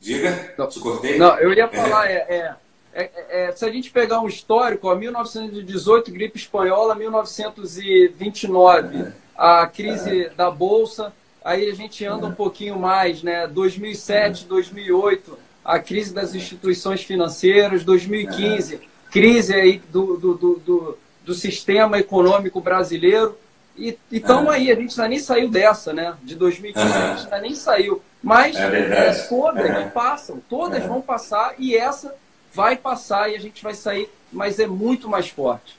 Diga? 0.00 0.54
Não, 0.56 0.68
cortei? 0.68 1.18
Não, 1.18 1.36
eu 1.38 1.52
ia 1.52 1.68
falar, 1.68 2.10
é, 2.10 2.24
é, 2.28 2.54
é, 2.92 3.10
é, 3.28 3.52
se 3.52 3.64
a 3.64 3.70
gente 3.70 3.90
pegar 3.90 4.20
um 4.20 4.28
histórico, 4.28 4.88
ó, 4.88 4.94
1918, 4.94 6.12
gripe 6.12 6.38
espanhola, 6.38 6.94
1929, 6.94 9.12
a 9.36 9.66
crise 9.66 10.28
da 10.30 10.50
Bolsa, 10.50 11.12
aí 11.46 11.70
a 11.70 11.74
gente 11.74 12.04
anda 12.04 12.26
um 12.26 12.34
pouquinho 12.34 12.76
mais, 12.76 13.22
né? 13.22 13.46
2007, 13.46 14.46
2008, 14.46 15.38
a 15.64 15.78
crise 15.78 16.12
das 16.12 16.34
instituições 16.34 17.02
financeiras, 17.02 17.84
2015, 17.84 18.80
crise 19.12 19.54
aí 19.54 19.80
do, 19.90 20.16
do, 20.16 20.34
do, 20.34 20.54
do, 20.56 20.98
do 21.24 21.34
sistema 21.34 21.98
econômico 21.98 22.60
brasileiro. 22.60 23.38
E 23.76 23.96
estamos 24.10 24.52
aí, 24.52 24.72
a 24.72 24.74
gente 24.74 24.90
ainda 25.00 25.08
nem 25.08 25.18
saiu 25.20 25.48
dessa, 25.48 25.92
né? 25.92 26.16
De 26.24 26.34
2015, 26.34 26.92
a 26.92 27.14
gente 27.14 27.24
ainda 27.24 27.40
nem 27.40 27.54
saiu. 27.54 28.02
Mas 28.20 28.56
é 28.56 29.26
todas 29.28 29.92
passam, 29.92 30.42
todas 30.48 30.84
vão 30.84 31.00
passar 31.00 31.54
e 31.58 31.76
essa 31.76 32.12
vai 32.52 32.76
passar 32.76 33.30
e 33.30 33.36
a 33.36 33.38
gente 33.38 33.62
vai 33.62 33.74
sair, 33.74 34.10
mas 34.32 34.58
é 34.58 34.66
muito 34.66 35.08
mais 35.08 35.28
forte. 35.28 35.78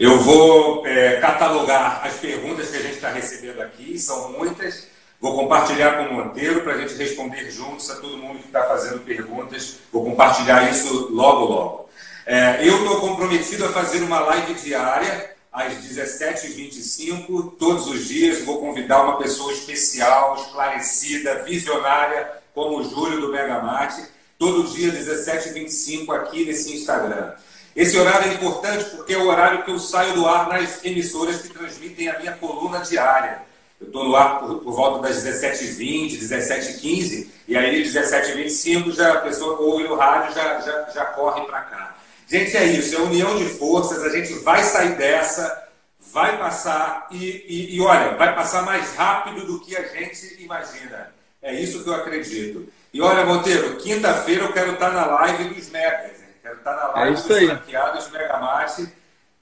Eu 0.00 0.18
vou 0.18 0.86
é, 0.86 1.20
catalogar 1.20 2.00
as 2.02 2.14
perguntas 2.14 2.70
que 2.70 2.76
a 2.78 2.80
gente 2.80 2.94
está 2.94 3.10
recebendo 3.10 3.60
aqui, 3.60 3.98
são 3.98 4.32
muitas. 4.32 4.86
Vou 5.20 5.34
compartilhar 5.36 5.98
com 5.98 6.04
o 6.04 6.14
Monteiro 6.14 6.62
para 6.62 6.72
a 6.72 6.78
gente 6.78 6.94
responder 6.94 7.50
juntos 7.50 7.90
a 7.90 7.96
todo 7.96 8.16
mundo 8.16 8.38
que 8.38 8.46
está 8.46 8.62
fazendo 8.62 9.00
perguntas. 9.00 9.76
Vou 9.92 10.02
compartilhar 10.02 10.70
isso 10.70 11.12
logo, 11.12 11.44
logo. 11.44 11.90
É, 12.24 12.66
eu 12.66 12.78
estou 12.78 12.98
comprometido 12.98 13.66
a 13.66 13.72
fazer 13.74 14.02
uma 14.02 14.20
live 14.20 14.54
diária 14.54 15.36
às 15.52 15.74
17h25, 15.74 17.56
todos 17.58 17.86
os 17.86 18.08
dias. 18.08 18.42
Vou 18.42 18.58
convidar 18.58 19.02
uma 19.02 19.18
pessoa 19.18 19.52
especial, 19.52 20.34
esclarecida, 20.36 21.42
visionária, 21.42 22.26
como 22.54 22.78
o 22.78 22.84
Júlio 22.88 23.20
do 23.20 23.30
Megamate, 23.30 24.02
todo 24.38 24.66
dia, 24.66 24.90
17h25, 24.92 26.10
aqui 26.16 26.46
nesse 26.46 26.74
Instagram. 26.74 27.34
Esse 27.74 27.96
horário 27.98 28.30
é 28.30 28.34
importante 28.34 28.84
porque 28.96 29.14
é 29.14 29.18
o 29.18 29.28
horário 29.28 29.62
que 29.64 29.70
eu 29.70 29.78
saio 29.78 30.14
do 30.14 30.26
ar 30.26 30.48
nas 30.48 30.84
emissoras 30.84 31.40
que 31.40 31.48
transmitem 31.48 32.08
a 32.08 32.18
minha 32.18 32.32
coluna 32.32 32.80
diária. 32.80 33.42
Eu 33.80 33.86
estou 33.86 34.04
no 34.04 34.16
ar 34.16 34.40
por, 34.40 34.58
por, 34.58 34.74
volta 34.74 35.08
das 35.08 35.24
17h20, 35.24 36.18
17h15, 36.18 37.28
e 37.48 37.56
aí 37.56 37.82
17h25 37.82 38.92
já 38.92 39.14
a 39.14 39.20
pessoa 39.20 39.58
ouve 39.60 39.84
no 39.84 39.94
rádio 39.94 40.34
já, 40.34 40.60
já, 40.60 40.90
já 40.90 41.04
corre 41.06 41.46
para 41.46 41.60
cá. 41.62 41.96
Gente, 42.28 42.56
é 42.56 42.64
isso, 42.64 42.94
é 42.94 42.98
união 43.00 43.36
de 43.36 43.46
forças, 43.46 44.02
a 44.02 44.10
gente 44.10 44.34
vai 44.40 44.62
sair 44.62 44.96
dessa, 44.96 45.66
vai 46.12 46.38
passar, 46.38 47.08
e, 47.10 47.16
e, 47.48 47.76
e 47.76 47.80
olha, 47.80 48.16
vai 48.16 48.34
passar 48.34 48.62
mais 48.62 48.94
rápido 48.94 49.46
do 49.46 49.60
que 49.60 49.76
a 49.76 49.82
gente 49.82 50.42
imagina. 50.42 51.12
É 51.42 51.54
isso 51.54 51.82
que 51.82 51.88
eu 51.88 51.94
acredito. 51.94 52.70
E 52.92 53.00
olha, 53.00 53.24
Monteiro, 53.24 53.76
quinta-feira 53.76 54.44
eu 54.44 54.52
quero 54.52 54.74
estar 54.74 54.90
na 54.90 55.06
live 55.06 55.54
dos 55.54 55.70
Megas. 55.70 56.19
Quero 56.50 56.58
estar 56.58 56.74
na 56.74 56.88
live 56.88 57.12
é 57.12 57.14
dos 57.14 57.30
aí. 57.30 57.46
franqueados 57.46 58.10
Megamart. 58.10 58.80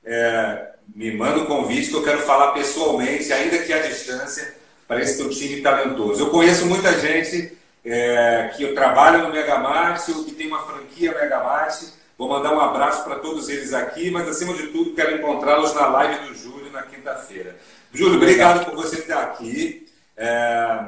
É, 0.05 0.69
me 0.95 1.17
manda 1.17 1.39
um 1.39 1.47
convite 1.47 1.89
que 1.89 1.95
eu 1.95 2.03
quero 2.03 2.21
falar 2.21 2.53
pessoalmente, 2.53 3.33
ainda 3.33 3.59
que 3.59 3.73
à 3.73 3.79
distância, 3.81 4.55
para 4.87 5.01
esse 5.01 5.17
teu 5.17 5.31
time 5.31 5.63
talentoso. 5.63 6.23
Eu 6.23 6.31
conheço 6.31 6.67
muita 6.67 6.99
gente 6.99 7.57
é, 7.85 8.53
que 8.55 8.75
trabalha 8.75 9.19
no 9.19 9.31
Megamart 9.31 10.07
ou 10.11 10.25
que 10.25 10.33
tem 10.33 10.49
uma 10.49 10.67
franquia 10.67 11.15
Megamart. 11.15 11.83
Vou 12.19 12.29
mandar 12.29 12.53
um 12.53 12.61
abraço 12.61 13.05
para 13.05 13.17
todos 13.17 13.49
eles 13.49 13.73
aqui, 13.73 14.11
mas 14.11 14.29
acima 14.29 14.53
de 14.53 14.67
tudo 14.67 14.95
quero 14.95 15.17
encontrá-los 15.17 15.73
na 15.75 15.87
live 15.87 16.27
do 16.27 16.35
Júlio 16.35 16.71
na 16.71 16.83
quinta-feira. 16.83 17.57
Júlio, 17.91 18.17
obrigado 18.17 18.67
por 18.67 18.75
você 18.75 18.99
estar 18.99 19.23
aqui. 19.23 19.89
É, 20.15 20.79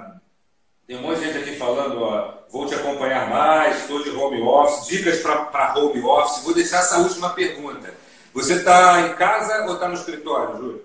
tem 0.87 0.99
um 0.99 1.03
monte 1.03 1.21
de 1.21 1.33
gente 1.33 1.39
aqui 1.39 1.57
falando, 1.57 2.03
ó, 2.03 2.40
vou 2.51 2.67
te 2.67 2.75
acompanhar 2.75 3.29
mais, 3.29 3.83
estou 3.83 4.03
de 4.03 4.11
home 4.11 4.43
office, 4.43 4.89
dicas 4.89 5.21
para 5.21 5.75
home 5.79 6.03
office. 6.03 6.45
Vou 6.45 6.55
deixar 6.55 6.79
essa 6.79 6.99
última 6.99 7.31
pergunta. 7.31 7.95
Você 8.35 8.55
está 8.55 9.09
em 9.09 9.15
casa 9.15 9.67
ou 9.67 9.75
está 9.75 9.89
no 9.89 9.95
escritório, 9.95 10.57
Júlio? 10.57 10.85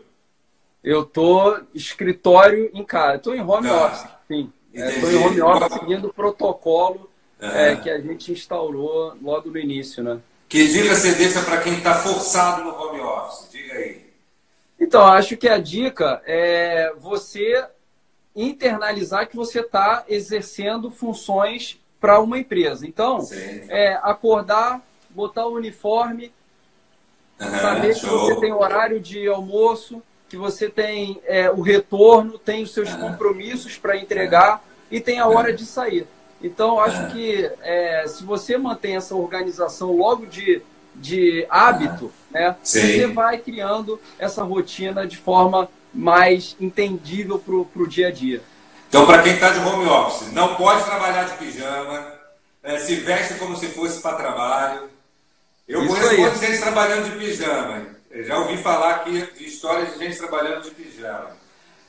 Eu 0.83 1.01
estou 1.01 1.59
escritório 1.73 2.69
em 2.73 2.83
casa. 2.83 3.15
Estou 3.15 3.35
em 3.35 3.41
home 3.41 3.67
tá. 3.67 3.85
office, 3.85 4.07
sim. 4.27 4.53
Estou 4.73 5.09
é, 5.09 5.13
em 5.13 5.17
home 5.17 5.41
office 5.41 5.73
seguindo 5.73 6.07
o 6.07 6.13
protocolo 6.13 7.09
é, 7.39 7.75
que 7.75 7.89
a 7.89 7.99
gente 7.99 8.31
instaurou 8.31 9.15
logo 9.21 9.49
no 9.49 9.57
início, 9.57 10.03
né? 10.03 10.19
Que 10.47 10.67
dica 10.67 10.95
você 10.95 11.13
deixa 11.13 11.41
para 11.41 11.61
quem 11.61 11.73
está 11.73 11.95
forçado 11.95 12.63
no 12.63 12.75
home 12.75 13.01
office? 13.01 13.49
Diga 13.51 13.73
aí. 13.73 14.05
Então, 14.79 15.05
acho 15.05 15.35
que 15.37 15.47
a 15.47 15.57
dica 15.57 16.21
é 16.25 16.93
você 16.97 17.65
internalizar 18.35 19.27
que 19.29 19.35
você 19.35 19.61
está 19.61 20.03
exercendo 20.07 20.91
funções 20.91 21.79
para 21.99 22.19
uma 22.19 22.37
empresa. 22.37 22.85
Então, 22.85 23.19
é, 23.69 23.97
acordar, 24.03 24.81
botar 25.09 25.47
o 25.47 25.53
uniforme, 25.55 26.31
uhum, 27.39 27.51
saber 27.59 27.95
show. 27.95 28.09
que 28.09 28.15
você 28.35 28.41
tem 28.41 28.53
horário 28.53 28.99
de 28.99 29.27
almoço, 29.27 30.03
que 30.27 30.35
você 30.35 30.69
tem 30.69 31.21
é, 31.25 31.49
o 31.49 31.61
retorno, 31.61 32.37
tem 32.37 32.63
os 32.63 32.73
seus 32.73 32.91
uhum. 32.93 32.99
compromissos 32.99 33.77
para 33.77 33.97
entregar 33.97 34.55
uhum. 34.55 34.59
e 34.91 34.99
tem 34.99 35.19
a 35.19 35.27
hora 35.27 35.53
de 35.53 35.65
sair. 35.65 36.05
Então, 36.41 36.79
acho 36.79 37.11
que 37.11 37.49
é, 37.61 38.05
se 38.07 38.23
você 38.23 38.57
mantém 38.57 38.97
essa 38.97 39.15
organização 39.15 39.95
logo 39.95 40.25
de, 40.25 40.61
de 40.93 41.45
hábito, 41.49 42.11
né, 42.29 42.55
você 42.61 43.07
vai 43.07 43.37
criando 43.37 43.99
essa 44.19 44.43
rotina 44.43 45.07
de 45.07 45.17
forma 45.17 45.69
mais 45.95 46.55
entendível 46.59 47.39
para 47.39 47.81
o 47.81 47.87
dia 47.87 48.09
a 48.09 48.11
dia. 48.11 48.41
Então, 48.89 49.05
para 49.05 49.23
quem 49.23 49.33
está 49.33 49.49
de 49.49 49.59
home 49.59 49.87
office, 49.87 50.31
não 50.33 50.55
pode 50.55 50.83
trabalhar 50.83 51.23
de 51.23 51.37
pijama, 51.37 52.13
é, 52.61 52.77
se 52.77 52.95
veste 52.97 53.35
como 53.35 53.55
se 53.55 53.67
fosse 53.67 54.01
para 54.01 54.17
trabalho. 54.17 54.89
Eu 55.67 55.83
Isso 55.83 55.95
conheço 55.95 56.21
muita 56.21 56.37
gente 56.37 56.59
trabalhando 56.59 57.09
de 57.09 57.17
pijama. 57.17 57.85
Eu 58.11 58.23
já 58.23 58.37
ouvi 58.37 58.57
falar 58.57 58.95
aqui 58.95 59.27
de 59.37 59.45
histórias 59.45 59.93
de 59.93 59.99
gente 59.99 60.17
trabalhando 60.17 60.63
de 60.63 60.71
pijama. 60.71 61.31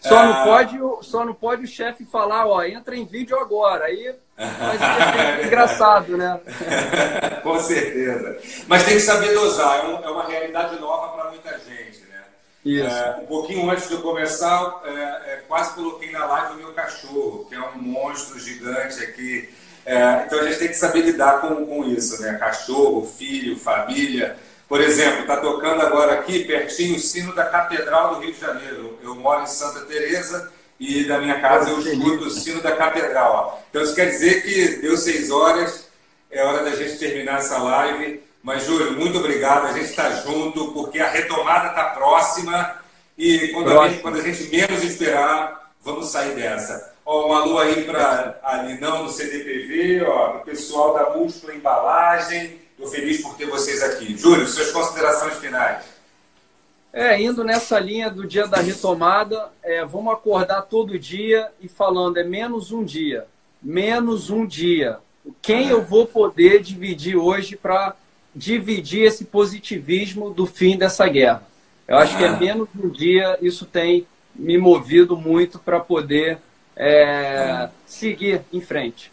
Só, 0.01 0.23
não, 0.23 0.33
ah. 0.33 0.45
pode, 0.45 0.79
só 1.03 1.25
não 1.25 1.35
pode 1.35 1.65
o 1.65 1.69
chefe 1.69 2.05
falar, 2.05 2.47
ó, 2.47 2.63
entra 2.63 2.97
em 2.97 3.05
vídeo 3.05 3.39
agora. 3.39 3.87
Aí 3.87 4.15
mas 4.37 4.81
é 5.41 5.47
engraçado, 5.47 6.17
né? 6.17 6.39
Com 7.43 7.59
certeza. 7.59 8.39
Mas 8.67 8.85
tem 8.85 8.95
que 8.95 9.01
saber 9.01 9.33
dosar, 9.33 9.85
é, 9.85 10.07
é 10.07 10.11
uma 10.11 10.27
realidade 10.27 10.79
nova. 10.79 11.06
É, 12.67 13.21
um 13.23 13.27
pouquinho 13.27 13.71
antes 13.71 13.87
de 13.89 13.95
eu 13.95 14.03
começar, 14.03 14.83
é, 14.85 14.91
é, 14.91 15.43
quase 15.47 15.75
coloquei 15.75 16.11
na 16.11 16.25
live 16.25 16.55
o 16.55 16.57
meu 16.57 16.73
cachorro, 16.73 17.47
que 17.49 17.55
é 17.55 17.61
um 17.61 17.79
monstro 17.79 18.41
gigante 18.41 19.05
aqui. 19.05 19.49
É, 19.85 20.25
então 20.27 20.41
a 20.41 20.45
gente 20.45 20.59
tem 20.59 20.69
que 20.69 20.75
saber 20.75 21.03
lidar 21.03 21.41
com, 21.41 21.65
com 21.65 21.85
isso, 21.85 22.21
né? 22.21 22.35
Cachorro, 22.35 23.07
filho, 23.07 23.57
família. 23.57 24.37
Por 24.69 24.81
exemplo, 24.81 25.21
está 25.21 25.37
tocando 25.37 25.81
agora 25.81 26.15
aqui 26.15 26.45
pertinho 26.45 26.97
o 26.97 26.99
sino 26.99 27.33
da 27.37 27.45
Catedral 27.45 28.17
do 28.17 28.21
Rio 28.21 28.33
de 28.33 28.41
Janeiro. 28.41 28.99
Eu 29.01 29.15
moro 29.15 29.45
em 29.45 29.47
Santa 29.47 29.81
Teresa 29.83 30.53
e 30.81 31.05
da 31.05 31.19
minha 31.19 31.41
casa 31.41 31.71
eu 31.71 31.79
escuto 31.79 32.25
o 32.25 32.31
sino 32.31 32.61
da 32.61 32.75
Catedral. 32.75 33.33
Ó. 33.33 33.59
Então 33.71 33.81
isso 33.83 33.95
quer 33.95 34.07
dizer 34.07 34.43
que 34.43 34.81
deu 34.83 34.97
seis 34.97 35.31
horas, 35.31 35.89
é 36.33 36.43
hora 36.45 36.65
da 36.65 36.75
gente 36.75 36.99
terminar 36.99 37.39
essa 37.39 37.59
live. 37.59 38.26
Mas, 38.47 38.65
Júlio, 38.65 38.93
muito 38.93 39.19
obrigado. 39.19 39.67
A 39.67 39.73
gente 39.73 39.87
está 39.87 40.09
junto, 40.23 40.71
porque 40.71 41.01
a 41.01 41.11
retomada 41.11 41.71
está 41.71 41.87
próxima 41.87 42.77
e 43.19 43.49
quando 43.49 43.77
a, 43.77 43.89
gente, 43.89 44.01
quando 44.01 44.19
a, 44.19 44.21
gente, 44.21 44.49
menos 44.55 44.85
esperar, 44.85 45.73
vamos 45.83 46.07
sair 46.07 46.37
dessa. 46.37 46.95
Ó, 47.05 47.29
um 47.29 47.33
alô 47.33 47.59
aí 47.59 47.83
para 47.83 48.39
a 48.45 48.63
Linão 48.63 49.05
do 49.05 49.11
CDPV, 49.11 50.05
ó, 50.05 50.37
o 50.37 50.41
pessoal 50.43 50.95
da 50.95 51.11
Múltipla 51.11 51.57
Embalagem. 51.57 52.61
Estou 52.71 52.87
feliz 52.87 53.21
por 53.21 53.37
ter 53.37 53.47
vocês 53.47 53.83
aqui. 53.83 54.17
Júlio, 54.17 54.47
suas 54.47 54.71
considerações 54.71 55.39
finais. 55.39 55.85
É, 56.93 57.21
indo 57.21 57.43
nessa 57.43 57.81
linha 57.81 58.09
do 58.09 58.29
dia 58.29 58.47
da 58.47 58.59
retomada, 58.59 59.51
é, 59.61 59.85
vamos 59.85 60.13
acordar 60.13 60.63
todo 60.63 60.97
dia 60.97 61.51
e 61.61 61.67
falando, 61.67 62.19
é 62.19 62.23
menos 62.23 62.71
um 62.71 62.85
dia. 62.85 63.27
Menos 63.61 64.31
um 64.31 64.47
dia 64.47 65.01
quem 65.43 65.69
eu 65.69 65.83
vou 65.83 66.07
poder 66.07 66.63
dividir 66.63 67.17
hoje 67.17 67.57
para 67.57 67.97
dividir 68.37 69.05
esse 69.05 69.25
positivismo 69.25 70.31
do 70.31 70.47
fim 70.47 70.77
dessa 70.77 71.09
guerra. 71.09 71.43
Eu 71.89 71.97
acho 71.97 72.17
que 72.19 72.25
é 72.25 72.37
menos 72.37 72.69
um 72.79 72.91
dia, 72.91 73.39
isso 73.41 73.65
tem 73.65 74.07
me 74.35 74.59
movido 74.59 75.17
muito 75.17 75.59
para 75.59 75.81
poder 75.81 76.39
é, 76.77 77.71
seguir 77.87 78.43
em 78.53 78.61
frente. 78.61 79.11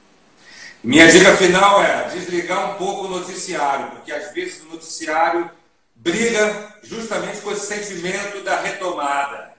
Minha 0.83 1.07
dica 1.07 1.37
final 1.37 1.81
é 1.81 2.09
desligar 2.09 2.71
um 2.71 2.73
pouco 2.77 3.05
o 3.05 3.09
noticiário, 3.09 3.91
porque 3.91 4.11
às 4.11 4.33
vezes 4.33 4.63
o 4.63 4.73
noticiário 4.73 5.49
briga 5.95 6.73
justamente 6.83 7.39
com 7.39 7.51
esse 7.51 7.67
sentimento 7.67 8.43
da 8.43 8.59
retomada. 8.59 9.53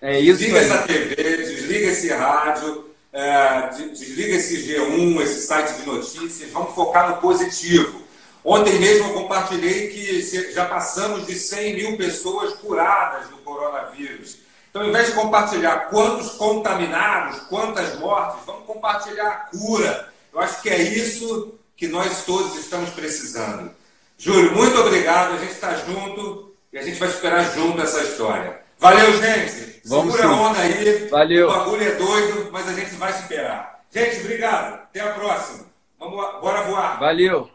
É 0.00 0.18
isso 0.18 0.38
desliga 0.38 0.60
aí. 0.60 0.64
essa 0.64 0.82
TV, 0.84 1.14
desliga 1.36 1.90
esse 1.90 2.08
rádio, 2.08 2.90
é, 3.12 3.68
desliga 3.92 4.36
esse 4.36 4.66
G1, 4.66 5.20
esse 5.20 5.46
site 5.46 5.74
de 5.74 5.86
notícias, 5.86 6.50
vamos 6.50 6.74
focar 6.74 7.10
no 7.10 7.16
positivo. 7.20 8.08
Ontem 8.44 8.78
mesmo 8.78 9.08
eu 9.08 9.14
compartilhei 9.14 9.88
que 9.88 10.52
já 10.52 10.64
passamos 10.64 11.26
de 11.26 11.34
100 11.34 11.74
mil 11.74 11.96
pessoas 11.96 12.54
curadas 12.54 13.28
do 13.28 13.36
coronavírus. 13.38 14.38
Então, 14.70 14.82
ao 14.82 14.88
invés 14.88 15.08
de 15.08 15.14
compartilhar 15.14 15.90
quantos 15.90 16.30
contaminados, 16.32 17.40
quantas 17.48 17.98
mortes, 17.98 18.44
vamos 18.46 18.64
compartilhar 18.66 19.28
a 19.28 19.56
cura. 19.56 20.08
Eu 20.32 20.40
acho 20.40 20.62
que 20.62 20.70
é 20.70 20.80
isso 20.80 21.54
que 21.76 21.88
nós 21.88 22.24
todos 22.24 22.56
estamos 22.56 22.90
precisando. 22.90 23.74
Júlio, 24.16 24.54
muito 24.54 24.78
obrigado. 24.78 25.34
A 25.34 25.38
gente 25.38 25.52
está 25.52 25.74
junto 25.74 26.54
e 26.72 26.78
a 26.78 26.82
gente 26.82 26.98
vai 26.98 27.08
superar 27.08 27.52
junto 27.52 27.82
essa 27.82 28.02
história. 28.02 28.60
Valeu, 28.78 29.12
gente. 29.20 29.80
Vamos 29.84 30.14
Segura 30.14 30.34
sim. 30.34 30.40
a 30.40 30.48
onda 30.48 30.60
aí. 30.60 31.08
Valeu. 31.08 31.48
O 31.48 31.52
bagulho 31.52 31.82
é 31.82 31.94
doido, 31.96 32.48
mas 32.52 32.68
a 32.68 32.72
gente 32.72 32.94
vai 32.94 33.12
superar. 33.12 33.82
Gente, 33.90 34.20
obrigado. 34.20 34.74
Até 34.74 35.00
a 35.00 35.12
próxima. 35.14 35.66
Vamos, 35.98 36.40
bora 36.40 36.62
voar. 36.62 36.98
Valeu. 37.00 37.50